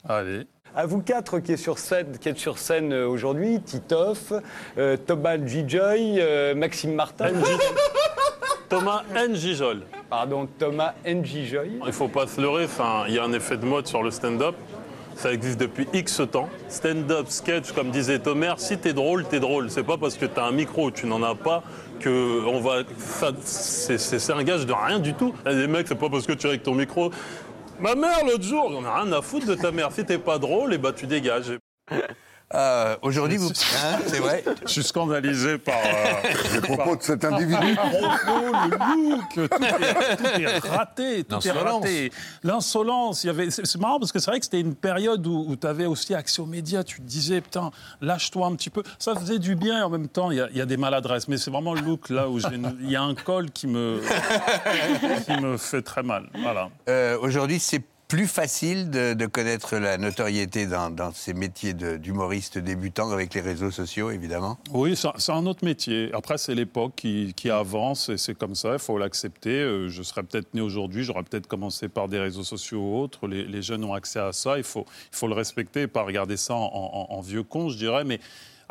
[0.07, 0.47] Allez.
[0.75, 4.33] À vous quatre qui êtes sur scène, qui êtes sur scène euh, aujourd'hui, Titoff,
[4.77, 7.33] euh, Thomas Gijoy, euh, Maxime Martin.
[8.69, 9.35] Thomas N.
[9.35, 9.83] Gijol.
[10.09, 11.23] Pardon, Thomas N.
[11.23, 11.79] Gijoy.
[11.85, 12.67] Il faut pas se leurrer,
[13.07, 14.55] il y a un effet de mode sur le stand-up.
[15.15, 16.49] Ça existe depuis X temps.
[16.67, 19.69] Stand-up, sketch, comme disait Thomas, si t'es drôle, t'es drôle.
[19.69, 21.61] C'est pas parce que t'as un micro ou tu n'en as pas
[21.99, 22.83] que on va.
[23.43, 25.35] C'est un gage de rien du tout.
[25.45, 27.11] Les mecs, c'est pas parce que tu es avec ton micro.
[27.79, 29.91] Ma mère, l'autre jour, on a rien à foutre de ta mère.
[29.91, 31.51] Si t'es pas drôle, et bah tu dégages.
[32.55, 33.49] Euh, Aujourd'hui, vous.
[33.49, 35.75] Hein, c'est vrai Je suis scandalisé par.
[35.75, 37.75] euh, Les propos de cet individu.
[37.75, 41.83] par- le look, tout est, tout est raté, tout est L'insolence.
[41.83, 42.11] raté.
[42.43, 43.51] L'insolence, il y avait.
[43.51, 46.15] C'est c'est marrant parce que c'est vrai que c'était une période où, tu avais aussi
[46.15, 46.83] accès aux médias.
[46.83, 47.69] Tu te disais, putain,
[48.01, 48.81] lâche-toi un petit peu.
[48.97, 50.77] Ça faisait du bien et en même temps, il y a, il y a des
[50.77, 51.27] maladresses.
[51.27, 54.01] Mais c'est vraiment le look là où il y a un col qui me,
[55.25, 56.29] qui me fait très mal.
[56.41, 56.69] Voilà.
[56.87, 62.57] Euh, Aujourd'hui, c'est plus facile de, de connaître la notoriété dans, dans ces métiers d'humoriste
[62.57, 64.57] débutant avec les réseaux sociaux, évidemment?
[64.73, 66.09] Oui, c'est un- c'est un autre métier.
[66.13, 69.51] Après, c'est l'époque qui, qui avance et c'est comme ça, il faut l'accepter.
[69.61, 73.27] Euh, Je serais peut-être né aujourd'hui, j'aurais peut-être commencé par des réseaux sociaux ou autres.
[73.27, 76.01] Les, les jeunes ont accès à ça, il faut, il faut le respecter et pas
[76.01, 78.05] regarder ça en, en- en vieux con, je dirais.
[78.05, 78.19] Mais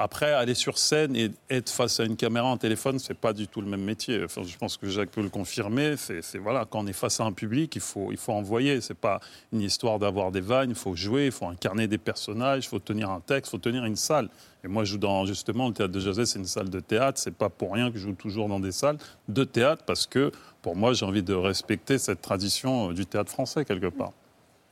[0.01, 3.49] après, aller sur scène et être face à une caméra, un téléphone, c'est pas du
[3.49, 4.20] tout le même métier.
[4.28, 5.96] Je pense que Jacques peut le confirmer.
[5.96, 8.80] C'est- voilà, quand on est face à un public, il faut, il faut envoyer.
[8.80, 9.18] C'est pas
[9.53, 10.70] une histoire d'avoir des vannes.
[10.70, 13.59] Il faut jouer, il faut incarner des personnages, il faut tenir un texte, il faut
[13.62, 14.28] tenir une salle.
[14.64, 17.18] Et moi, je joue dans justement le théâtre de José, c'est une salle de théâtre.
[17.20, 20.30] C'est pas pour rien que je joue toujours dans des salles de théâtre parce que
[20.62, 24.12] pour moi, j'ai envie de respecter cette tradition euh, du théâtre français quelque part.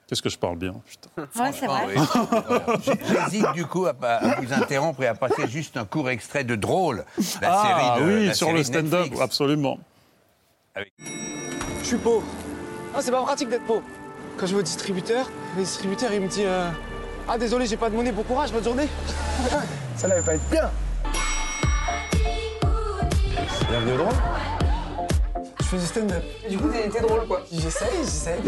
[0.07, 1.42] Qu'est-ce que je parle bien, putain.
[1.42, 1.86] Ouais, c'est vrai.
[3.30, 6.54] J'hésite du coup à, à vous interrompre et à passer juste un court extrait de
[6.54, 7.04] Drôle,
[7.42, 9.80] la ah série de oui, la sur série le stand-up, absolument.
[10.76, 12.24] Je suis pauvre.
[12.94, 13.82] Ah, c'est pas pratique d'être pauvre.
[14.36, 16.70] Quand je vais au distributeur, le distributeur il me dit euh,
[17.28, 18.88] Ah, désolé, j'ai pas de monnaie, bon courage, bonne journée.
[19.96, 20.70] Ça n'allait pas être bien.
[23.68, 24.14] Bienvenue au drôle.
[25.59, 26.22] Je fais du stand-up.
[26.48, 27.42] Du coup, t'es drôle quoi.
[27.50, 28.40] J'essaye, j'essaye.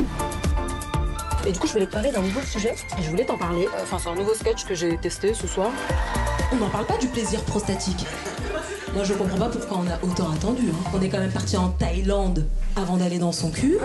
[1.47, 2.75] Et du coup, je voulais te parler d'un nouveau sujet.
[2.99, 3.67] Et je voulais t'en parler.
[3.83, 5.71] Enfin, c'est un nouveau sketch que j'ai testé ce soir.
[6.53, 8.05] On n'en parle pas du plaisir prostatique.
[8.95, 10.69] Moi, je comprends pas pourquoi on a autant attendu.
[10.71, 10.91] hein.
[10.95, 13.79] On est quand même parti en Thaïlande avant d'aller dans son cul.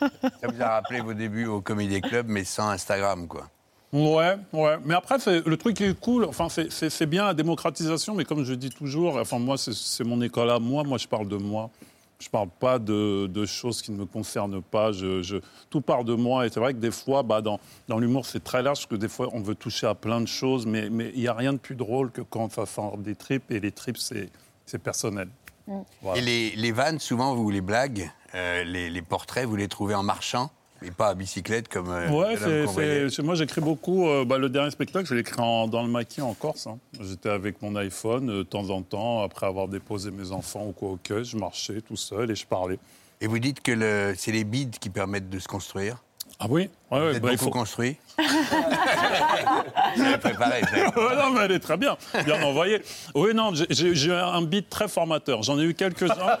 [0.00, 3.48] Ça vous a rappelé vos débuts au Comedy Club, mais sans Instagram, quoi.
[3.92, 4.76] Ouais, ouais.
[4.84, 8.54] Mais après, le truc qui est cool, enfin, c'est- bien la démocratisation, mais comme je
[8.54, 10.84] dis toujours, enfin, moi, c'est- c'est mon école à moi.
[10.84, 11.68] Moi, je parle de moi.
[12.20, 14.92] Je parle pas de, de choses qui ne me concernent pas.
[14.92, 15.38] Je, je-
[15.70, 16.46] tout part de moi.
[16.46, 17.58] Et c'est vrai que des fois, bah, dans,
[17.88, 20.26] dans l'humour, c'est très large, parce que des fois, on veut toucher à plein de
[20.28, 23.14] choses, mais mais il n'y a rien de plus drôle que quand ça sort des
[23.14, 24.28] tripes, et les tripes, c'est
[24.66, 25.28] c'est personnel.
[26.02, 26.18] Voilà.
[26.20, 29.94] Et les, les vannes, souvent, vous les blagues, euh, les, les portraits, vous les trouvez
[29.94, 30.50] en marchant,
[30.82, 31.88] et pas à bicyclette comme.
[31.90, 34.06] euh, Ouais, c'est- moi j'écris beaucoup.
[34.08, 36.66] euh, bah, le dernier spectacle, je l'ai écrit en- dans le maquis en Corse.
[36.66, 36.78] hein.
[37.00, 40.72] J'étais avec mon iPhone euh, de temps en temps, après avoir déposé mes enfants ou
[40.72, 42.78] quoi au je marchais tout seul et je parlais.
[43.20, 46.02] Et vous dites que le- c'est les bides qui permettent de se construire?
[46.42, 47.96] Ah oui ouais, ouais, Vous êtes bah, il faut- construit
[49.96, 50.62] Vous avez préparé.
[50.62, 52.80] Ouais, non, mais elle est très bien, bien envoyée.
[53.14, 55.42] Oui, non, j'ai- un beat très formateur.
[55.42, 56.14] J'en ai eu quelques-uns.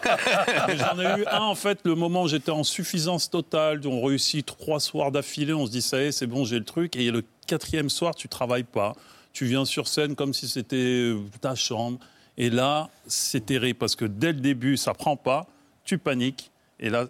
[0.76, 4.02] J'en ai eu un, en fait, le moment où j'étais en suffisance totale, où on
[4.04, 6.96] réussit trois soirs d'affilée, on se dit, ça y est, c'est bon, j'ai le truc.
[6.96, 8.94] Et le quatrième soir, tu travailles pas.
[9.32, 11.98] Tu viens sur scène comme si c'était euh, ta chambre.
[12.38, 15.46] Et là, c'est terrible, parce que dès le début, ça prend pas,
[15.84, 16.50] tu paniques.
[16.80, 17.06] Et là,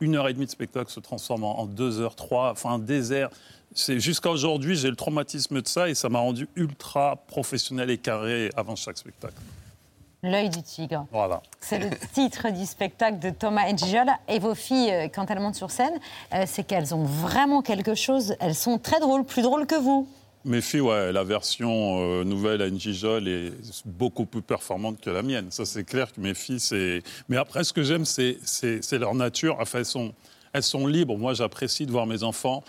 [0.00, 3.28] une heure et demie de spectacle se transforme en deux heures, trois, enfin un désert.
[3.74, 7.98] C'est jusqu'à aujourd'hui, j'ai le traumatisme de ça et ça m'a rendu ultra professionnel et
[7.98, 9.34] carré avant chaque spectacle.
[10.22, 11.06] L'œil du tigre.
[11.12, 11.42] Voilà.
[11.60, 14.06] C'est le titre du spectacle de Thomas Edgijol.
[14.28, 15.98] Et vos filles, euh, quand elles montent sur scène,
[16.34, 18.36] euh, c'est qu'elles ont vraiment quelque chose.
[18.38, 20.06] Elles sont très drôles, plus drôles que vous.
[20.62, 23.52] Filles, ouais, la version euh, nouvelle à Njijol est
[23.84, 25.50] beaucoup plus performante que la mienne.
[25.50, 27.02] Ça, c'est clair que filles, c'est.
[27.28, 28.38] Mais après, ce que j'aime, c'est,
[28.92, 29.58] leur nature.
[29.60, 29.80] Enfin,
[30.52, 31.18] elles sont, libres.
[31.18, 32.64] Moi, j'apprécie de voir mes enfants.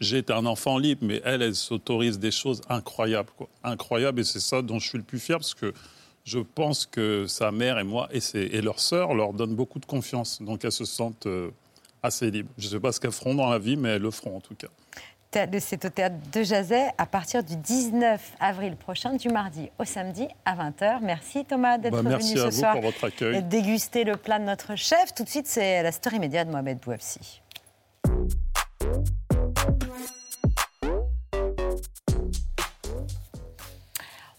[0.00, 3.30] J'ai été un enfant libre, mais elles, elles s'autorisent des choses incroyables.
[3.62, 5.72] Incroyables, et c'est ça dont je suis le plus fier, parce que
[6.24, 9.78] je pense que sa mère et moi, et, ses- et leur sœur, leur donnent beaucoup
[9.78, 10.42] de confiance.
[10.42, 11.50] Donc, elles se sentent euh,
[12.02, 12.50] assez libres.
[12.58, 14.40] Je ne sais pas ce qu'elles feront dans la vie, mais elles le feront en
[14.40, 14.68] tout cas.
[15.34, 19.84] Théâtre- C'est au théâtre de Jazet à partir du 19 avril prochain, du mardi au
[19.84, 21.00] samedi à 20h.
[21.02, 23.38] Merci Thomas d'être Bah, venu merci ce à vous soir pour votre accueil.
[23.38, 25.12] et de déguster le plat de notre chef.
[25.12, 27.40] Tout de suite, c'est la story média de Mohamed Bouafsi.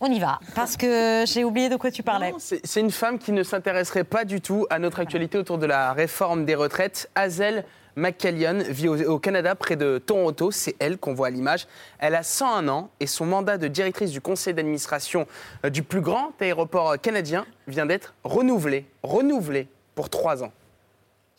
[0.02, 2.32] On y va, parce que j'ai oublié de quoi tu parlais.
[2.32, 5.58] Non, C'est c'est une femme qui ne s'intéresserait pas du tout à notre actualité autour
[5.58, 7.10] de la réforme des retraites.
[7.16, 7.64] Hazel
[7.96, 10.52] McCallion vit au, au Canada, près de Toronto.
[10.52, 11.68] C'est elle qu'on voit à l'image.
[12.00, 15.28] Elle a 101 ans et son mandat de directrice du conseil d'administration
[15.64, 18.86] euh, du plus grand aéroport canadien vient d'être renouvelé.
[19.04, 20.52] Renouvelé pour trois ans.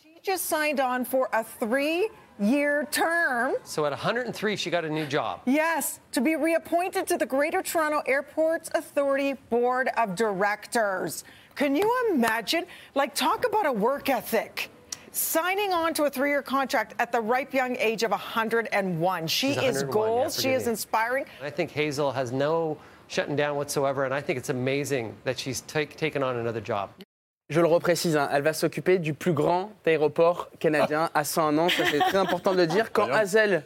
[0.01, 2.07] She just signed on for a three
[2.39, 3.53] year term.
[3.63, 5.41] So at 103, she got a new job.
[5.45, 11.23] Yes, to be reappointed to the Greater Toronto Airports Authority Board of Directors.
[11.55, 12.65] Can you imagine?
[12.93, 14.69] Like, talk about a work ethic.
[15.17, 19.27] Signing on to a three year contract at the ripe young age of 101.
[19.27, 21.25] She She's is 101, yeah, she is inspiring.
[21.41, 25.61] I think Hazel has no shutting down whatsoever, and I think it's amazing that she's
[25.61, 26.91] take, taken on another job.
[27.49, 31.69] Je le reprécise, hein, elle va s'occuper du plus grand aéroport canadien à 101 ans.
[31.69, 32.91] Ça, c'est très important de le dire.
[32.91, 33.23] Quand Incroyable.
[33.23, 33.63] Hazel.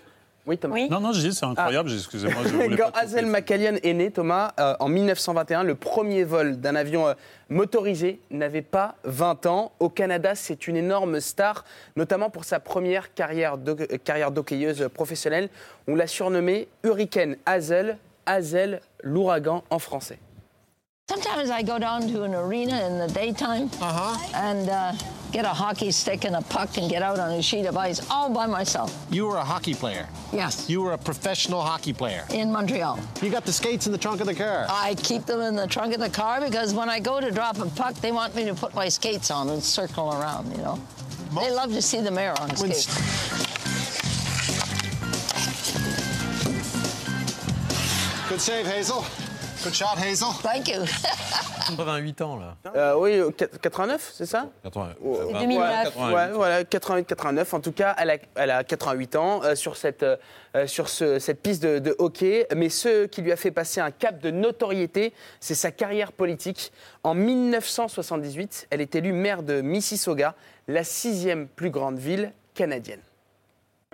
[0.47, 0.75] Oui, Thomas.
[0.89, 1.89] Non, non, je dis, c'est incroyable.
[1.89, 2.43] j'ai- Excusez-moi,
[2.91, 7.13] pas Hazel McCallion est né, Thomas, euh, en 1921, le premier vol d'un avion euh,
[7.49, 9.71] motorisé n'avait pas 20 ans.
[9.79, 11.63] Au Canada, c'est une énorme star,
[11.95, 15.49] notamment pour sa première carrière d'ho- euh, carrière d'hockeyeuse professionnelle.
[15.87, 20.17] On l'a surnommée Hurricane Hazel, Hazel l'ouragan en français.
[21.09, 23.67] Sometimes I go down to an arena in the daytime
[24.33, 24.93] and uh,
[25.31, 28.09] get a hockey stick and a puck and get out on a sheet of ice
[28.09, 29.05] all by myself.
[29.09, 30.07] You were a hockey player.
[30.33, 30.69] Yes.
[30.69, 32.25] You were a professional hockey player.
[32.33, 32.99] In Montreal.
[33.21, 34.65] You got the skates in the trunk of the car.
[34.69, 37.59] I keep them in the trunk of the car because when I go to drop
[37.59, 40.79] a puck, they want me to put my skates on and circle around, you know.
[41.39, 42.87] They love to see the mayor on skates.
[48.29, 49.05] Good save, Hazel.
[49.63, 50.27] Good shot, Hazel.
[50.41, 50.81] Thank you.
[51.77, 52.55] 88 ans, là.
[52.75, 54.47] Euh, oui, euh, quat- 89, c'est ça?
[54.63, 55.59] 80, Ouais, euh, 2009.
[55.59, 56.13] Ouais, 88.
[56.15, 57.53] ouais, voilà, 88-89.
[57.53, 60.17] En tout cas, elle a, elle a 88 ans euh, sur, cette, euh,
[60.65, 62.47] sur ce- cette piste de, de hockey.
[62.55, 66.71] Mais ce qui lui a fait passer un cap de notoriété, c'est sa carrière politique.
[67.03, 70.33] En 1978, elle est élue maire de Mississauga,
[70.67, 72.99] la sixième plus grande ville canadienne.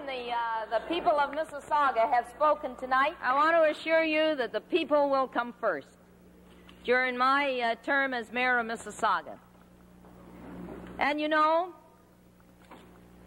[0.08, 3.16] The, uh, the people of Mississauga have spoken tonight.
[3.22, 5.90] I want to assure you that the people will come first
[6.86, 9.38] during my uh, term as mayor of Mississauga.
[10.98, 11.74] And you know,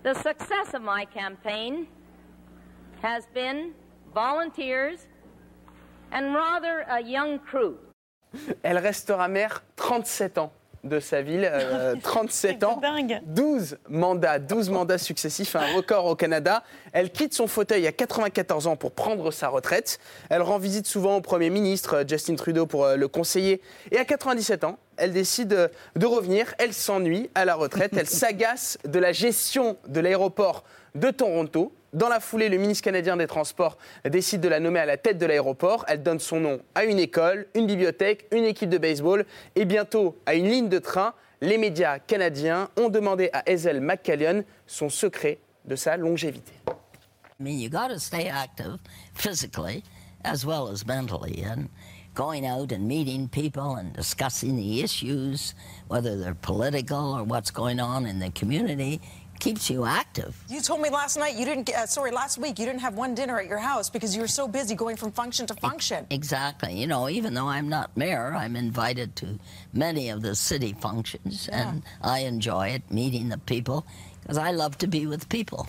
[0.05, 1.87] the success of my campaign
[3.03, 3.75] has been
[4.15, 5.07] volunteers
[6.13, 7.77] and rather a young crew.
[8.65, 10.51] Elle restera maire 37 ans
[10.85, 12.81] de sa ville, euh, 37 ans,
[13.27, 16.63] 12 mandats, 12 mandats successifs, un record au Canada.
[16.93, 19.99] Elle quitte son fauteuil à 94 ans pour prendre sa retraite.
[20.29, 23.61] Elle rend visite souvent au Premier ministre euh, Justin Trudeau pour euh, le conseiller.
[23.91, 26.55] Et à 97 ans, elle décide euh, de revenir.
[26.59, 27.93] Elle s'ennuie à la retraite.
[27.97, 30.65] Elle s'agace de la gestion de l'aéroport
[30.95, 31.73] de Toronto.
[31.93, 35.19] Dans la foulée, le ministre canadien des Transports décide de la nommer à la tête
[35.19, 35.85] de l'aéroport.
[35.89, 39.27] Elle donne son nom à une école, une bibliothèque, une équipe de baseball
[39.57, 41.15] et bientôt à une ligne de train.
[41.41, 46.53] Les médias canadiens ont demandé à Hazel McCallion son secret de sa longévité.
[46.69, 48.79] I mean, you got to stay active
[49.15, 49.83] physically
[50.25, 51.69] as well as mentally, and
[52.15, 55.55] going out and meeting people and discussing the issues,
[55.89, 59.01] whether they're political or what's going on in the community,
[59.41, 60.35] keeps you active.
[60.49, 61.65] You told me last night you didn't.
[61.67, 64.21] get- Uh, sorry, last week you didn't have one dinner at your house because you
[64.21, 66.05] were so busy going from function to function.
[66.11, 66.73] Exactly.
[66.75, 69.27] You know, even though I'm not mayor, I'm invited to
[69.73, 73.85] many of the city functions, and I enjoy it, meeting the people,
[74.23, 75.67] because I love to be with people.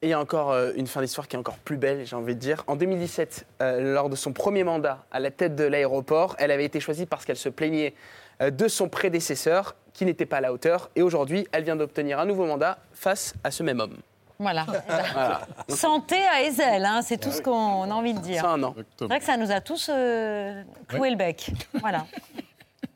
[0.00, 2.14] Et il y a encore euh, une fin d'histoire qui est encore plus belle, j'ai
[2.14, 2.62] envie de dire.
[2.68, 6.64] En 2017, euh, lors de son premier mandat à la tête de l'aéroport, elle avait
[6.66, 7.94] été choisie parce qu'elle se plaignait
[8.40, 10.90] euh, de son prédécesseur qui n'était pas à la hauteur.
[10.94, 13.96] Et aujourd'hui, elle vient d'obtenir un nouveau mandat face à ce même homme.
[14.38, 14.64] Voilà.
[15.12, 15.40] Voilà.
[15.68, 18.42] Santé à Ezel, hein, c'est tout ce qu'on a envie de dire.
[18.42, 18.76] Ça, un an.
[18.96, 21.50] C'est vrai que ça nous a tous euh, cloué le bec.
[21.80, 22.06] Voilà.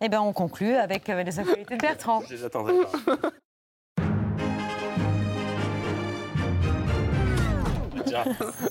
[0.01, 2.23] Eh bien, on conclut avec euh, les actualités de Bertrand.
[2.29, 3.17] Je les attendrai pas.
[8.07, 8.25] Tiens,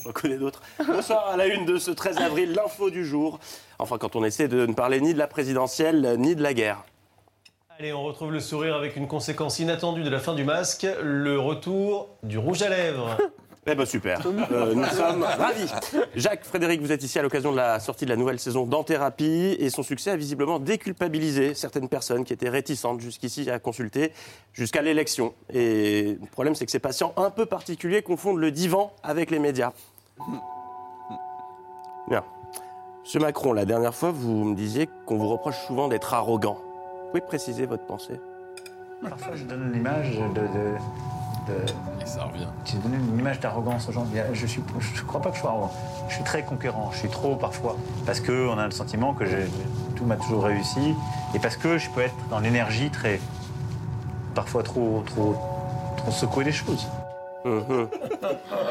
[0.05, 0.61] j'en connais d'autres.
[0.87, 3.41] Bonsoir à la une de ce 13 avril, l'info du jour.
[3.77, 6.85] Enfin, quand on essaie de ne parler ni de la présidentielle, ni de la guerre.
[7.81, 11.39] Allez, on retrouve le sourire avec une conséquence inattendue de la fin du masque, le
[11.39, 13.17] retour du rouge à lèvres.
[13.65, 14.21] Eh ben super,
[14.51, 15.71] Euh, nous sommes ravis.
[16.15, 19.55] Jacques, Frédéric, vous êtes ici à l'occasion de la sortie de la nouvelle saison d'Anthérapie
[19.59, 24.13] et son succès a visiblement déculpabilisé certaines personnes qui étaient réticentes jusqu'ici à consulter
[24.53, 25.33] jusqu'à l'élection.
[25.51, 29.39] Et le problème, c'est que ces patients un peu particuliers confondent le divan avec les
[29.39, 29.73] médias.
[32.07, 32.23] Bien.
[33.03, 36.59] Monsieur Macron, la dernière fois, vous me disiez qu'on vous reproche souvent d'être arrogant.
[37.13, 38.21] Vous pouvez préciser votre pensée
[39.07, 40.23] Parfois, je donne l'image de.
[40.23, 40.47] de,
[41.53, 42.47] de- Et ça revient.
[42.63, 44.05] J'ai donné une image d'arrogance aux gens.
[44.13, 45.71] Je ne crois pas que je sois arrogant.
[46.07, 46.89] Je suis très conquérant.
[46.93, 47.75] Je suis trop parfois.
[48.05, 49.25] Parce qu'on a le sentiment que
[49.97, 50.95] tout m'a toujours réussi.
[51.33, 53.19] Et parce que je peux être dans l'énergie très.
[54.35, 55.35] parfois trop, trop,
[55.97, 56.87] trop secouer les choses.
[57.45, 57.87] Mhm.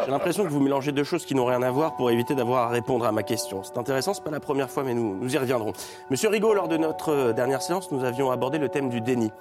[0.05, 2.65] J'ai l'impression que vous mélangez deux choses qui n'ont rien à voir pour éviter d'avoir
[2.65, 3.63] à répondre à ma question.
[3.63, 5.73] C'est intéressant, c'est pas la première fois, mais nous, nous y reviendrons.
[6.11, 9.33] Monsieur Rigaud, lors de notre euh, dernière séance, nous avions abordé le thème du déni.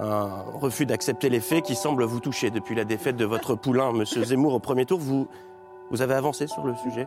[0.00, 3.92] Un refus d'accepter les faits qui semble vous toucher depuis la défaite de votre poulain,
[3.92, 4.98] Monsieur Zemmour, au premier tour.
[4.98, 5.28] Vous,
[5.90, 7.06] vous avez avancé sur le sujet?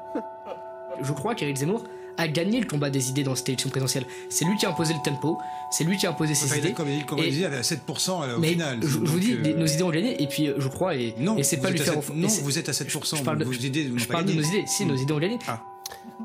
[1.01, 1.83] Je crois qu'Éric Zemmour
[2.17, 4.05] a gagné le combat des idées dans cette élection présidentielle.
[4.29, 5.37] C'est lui qui a imposé le tempo,
[5.71, 6.73] c'est lui qui a imposé ses Enfin, idées.
[6.73, 8.79] Comme il, comme il Et- disait, elle est à 7% elle, au mais final.
[8.81, 11.37] je, vous dis, euh, nos idées ont gagné, et puis euh, je crois, et, Non,
[11.37, 11.93] et c'est pas lui faire.
[11.95, 14.13] sept- et non, c'est- vous êtes à 7%, Je, parle de, vos idées je pas
[14.13, 14.63] parle de nos idées.
[14.67, 15.37] Si, nos idées ont gagné.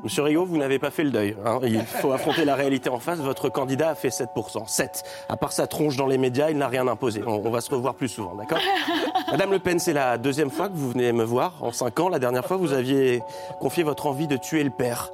[0.03, 1.35] Monsieur Rigaud, vous n'avez pas fait le deuil.
[1.45, 1.59] hein.
[1.63, 3.19] Il faut affronter la réalité en face.
[3.19, 4.65] Votre candidat a fait 7%.
[4.65, 5.03] 7.
[5.29, 7.21] À part sa tronche dans les médias, il n'a rien imposé.
[7.27, 8.57] On, on va se revoir plus souvent, d'accord?
[9.31, 12.09] Madame Le Pen, c'est la deuxième fois que vous venez me voir en 5 ans.
[12.09, 13.21] La dernière fois, vous aviez
[13.59, 15.11] confié votre envie de tuer le père.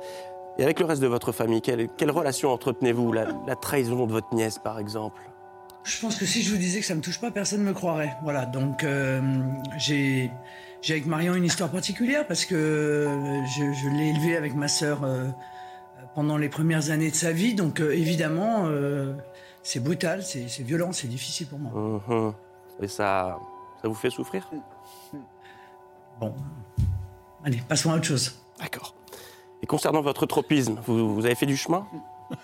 [0.60, 4.12] Et avec le reste de votre famille, quelle, quelle relation entretenez-vous la, la trahison de
[4.12, 5.22] votre nièce, par exemple?
[5.84, 7.74] Je pense que si je vous disais que ça me touche pas, personne ne me
[7.74, 8.18] croirait.
[8.24, 9.22] Voilà, donc euh,
[9.78, 10.32] j'ai
[10.82, 14.68] j'ai avec Marion une histoire particulière parce que euh, je, je l'ai élevée avec ma
[14.68, 15.28] sœur euh,
[16.14, 19.14] pendant les premières années de sa vie, donc euh, évidemment euh,
[19.64, 22.02] c'est brutal, c'est c'est violent, c'est difficile pour moi.
[22.08, 22.34] Mhm.
[22.82, 23.40] Et ça,
[23.82, 24.50] ça vous fait souffrir?
[26.20, 26.34] Bon,
[27.46, 28.42] allez, passons à autre chose.
[28.60, 28.94] D'accord.
[29.64, 31.86] Et concernant votre tropisme, vous, vous avez fait du chemin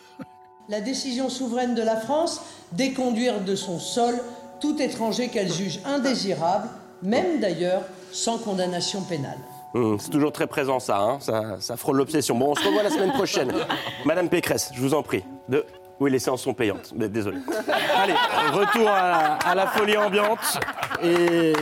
[0.70, 2.42] La décision souveraine de la France
[2.72, 4.16] d'éconduire de son sol
[4.62, 6.70] tout étranger qu'elle juge indésirable,
[7.02, 7.82] même d'ailleurs
[8.14, 9.38] sans condamnation pénale.
[9.74, 12.36] Hum, c'est toujours très présent ça, hein ça, ça frôle l'obsession.
[12.36, 13.52] Bon, on se revoit la semaine prochaine.
[14.06, 15.24] Madame Pécresse, je vous en prie.
[15.50, 15.66] De...
[16.00, 17.40] Oui, les séances sont payantes, mais désolé.
[17.96, 18.14] Allez,
[18.54, 20.60] retour à la, à la folie ambiante.
[21.04, 21.54] Et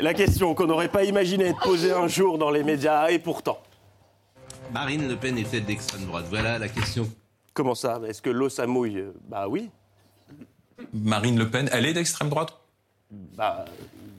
[0.00, 3.58] la question qu'on n'aurait pas imaginé être posée un jour dans les médias, et pourtant.
[4.72, 7.08] Marine Le Pen est-elle d'extrême droite Voilà la question.
[7.54, 8.00] Comment ça?
[8.06, 9.02] Est-ce que l'eau ça mouille?
[9.28, 9.70] Bah oui.
[10.92, 12.52] Marine Le Pen, elle est d'extrême droite?
[13.10, 13.64] Bah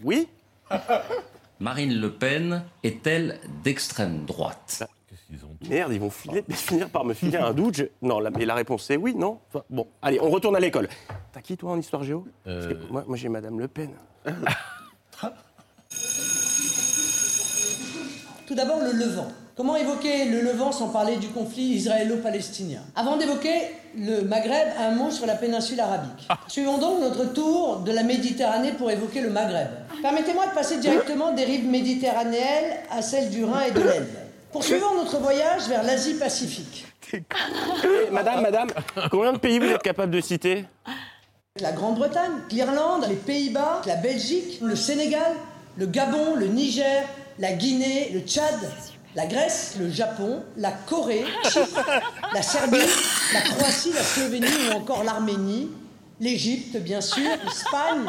[0.03, 0.27] oui.
[1.59, 4.83] Marine Le Pen est-elle d'extrême droite?
[5.69, 7.75] Merde, ils vont filer- finir par me filer un doute.
[7.75, 9.39] Je- Non, la, mais la réponse est oui, non?
[9.49, 10.87] Enfin, Bon, allez, on retourne à l'école.
[11.33, 12.25] T'as qui, toi, en histoire géo?
[12.45, 13.91] Parce que Moi, moi j'ai Madame Le Pen.
[18.47, 19.31] Tout d'abord, le Levant.
[19.57, 22.81] Comment évoquer le Levant sans parler du conflit israélo-palestinien?
[22.95, 26.27] Avant d'évoquer le Maghreb, un mot sur la péninsule arabique.
[26.47, 29.69] Suivons donc notre tour de la Méditerranée pour évoquer le Maghreb.
[30.03, 34.05] Permettez-moi de passer directement des rives méditerranéennes à celles du Rhin et de l'Elbe.
[34.51, 36.85] Poursuivons notre voyage vers l'Asie-Pacifique.
[37.13, 37.23] Eh,
[38.11, 38.69] madame, madame,
[39.09, 40.65] combien de pays vous êtes capable de citer?
[41.59, 45.33] La Grande-Bretagne, l'Irlande, les Pays-Bas, la Belgique, le Sénégal,
[45.77, 47.07] le Gabon, le Niger,
[47.39, 48.59] la Guinée, le Tchad,
[49.17, 51.89] la Grèce, le Japon, la Corée, Chypre,
[52.33, 52.77] la Serbie,
[53.33, 55.71] la Croatie, la Slovénie ou encore l'Arménie,
[56.19, 58.05] l'Égypte bien sûr, l'Espagne,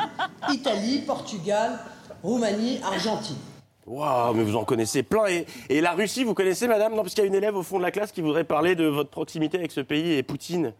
[0.51, 1.79] Italie, Portugal,
[2.23, 3.39] Roumanie, Argentine.
[3.87, 5.25] Waouh, mais vous en connaissez plein.
[5.29, 6.95] Et, et la Russie, vous connaissez, madame?
[6.95, 8.75] Non, parce qu'il y a une élève au fond de la classe qui voudrait parler
[8.75, 10.75] de votre proximité avec ce pays et Poutine.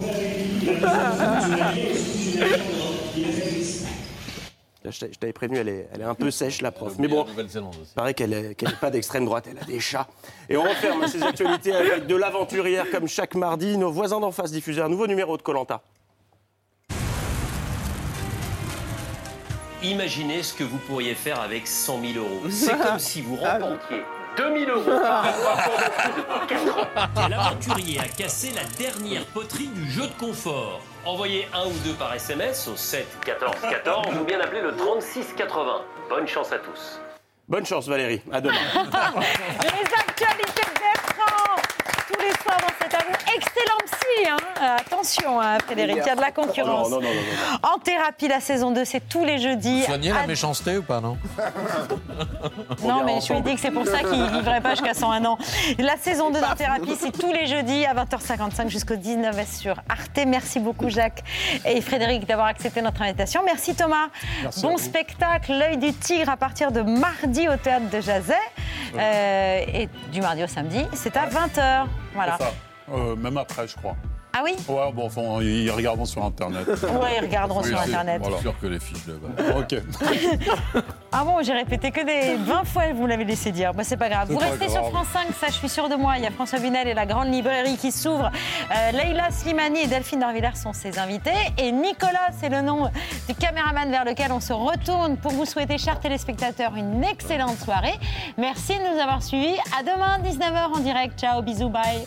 [4.84, 6.94] Je t'avais- je t'avais prévenu, elle est, elle est un peu sèche, la prof.
[6.98, 10.06] Mais bon, il paraît qu'elle n'est pas d'extrême droite, elle a des chats.
[10.48, 13.76] Et on referme ces actualités avec de l'aventurière comme chaque mardi.
[13.76, 15.82] Nos voisins d'en face diffusaient un nouveau numéro de Colanta.
[19.82, 22.40] Imaginez ce que vous pourriez faire avec 100 000 euros.
[22.50, 24.02] C'est comme si vous remportiez
[24.36, 26.22] 2000 euros par rapport de plus
[26.56, 27.08] de 4 ans.
[27.16, 31.94] Quel aventurier a cassé la dernière poterie du jeu de confort Envoyez un ou deux
[31.94, 35.82] par SMS au 7 14 14 ou bien appelez le 36 80.
[36.08, 37.00] Bonne chance à tous.
[37.48, 38.54] Bonne chance Valérie, à demain.
[38.74, 41.56] Les actualités de Bertrand
[42.12, 43.19] tous les soirs dans cet amour.
[43.36, 46.90] Excellent psy, hein Euh, Attention, hein, Frédéric, il y a de la concurrence.
[46.90, 49.84] Non, non, non, non, En thérapie, la saison 2, c'est tous les jeudis.
[49.84, 51.16] Soignez la méchanceté ou pas, non
[52.84, 54.94] Non, mais je lui ai dit que c'est pour ça qu'il ne vivrait pas jusqu'à
[54.94, 55.38] 101 ans.
[55.78, 60.18] La saison 2 de thérapie, c'est tous les jeudis à 20h55 jusqu'au 19h sur Arte.
[60.26, 61.22] Merci beaucoup, Jacques
[61.64, 63.42] et Frédéric, d'avoir accepté notre invitation.
[63.44, 64.08] Merci, Thomas.
[64.42, 68.34] Merci bon spectacle, L'œil du tigre, à partir de mardi au théâtre de Jazet.
[68.96, 71.86] Euh, et du mardi au samedi, c'est à 20h.
[72.14, 72.38] Voilà.
[72.92, 73.96] Euh, même après, je crois.
[74.32, 76.66] Ah oui Ouais, bon, enfin, ils regarderont sur Internet.
[76.68, 78.20] Ouais, ils regarderont sur Internet.
[78.22, 78.38] Voilà.
[78.38, 79.18] sûr que les fiches de
[79.58, 79.82] Ok.
[81.12, 83.74] Ah bon, j'ai répété que des 20 fois, vous l'avez laissé dire.
[83.74, 84.28] Bah, c'est pas grave.
[84.30, 84.88] Vous pas restez sur.
[84.90, 86.14] France 5, ça, je suis sûre de moi.
[86.18, 88.30] Il y a François Bunel et la grande librairie qui s'ouvre.
[88.70, 91.34] Euh, Leïla Slimani et Delphine Dorvillers sont ses invités.
[91.58, 92.88] Et Nicolas, c'est le nom
[93.28, 97.98] du caméraman vers lequel on se retourne pour vous souhaiter, chers téléspectateurs, une excellente soirée.
[98.38, 99.56] Merci de nous avoir suivis.
[99.76, 101.18] À demain, 19h en direct.
[101.18, 102.06] Ciao, bisous, bye.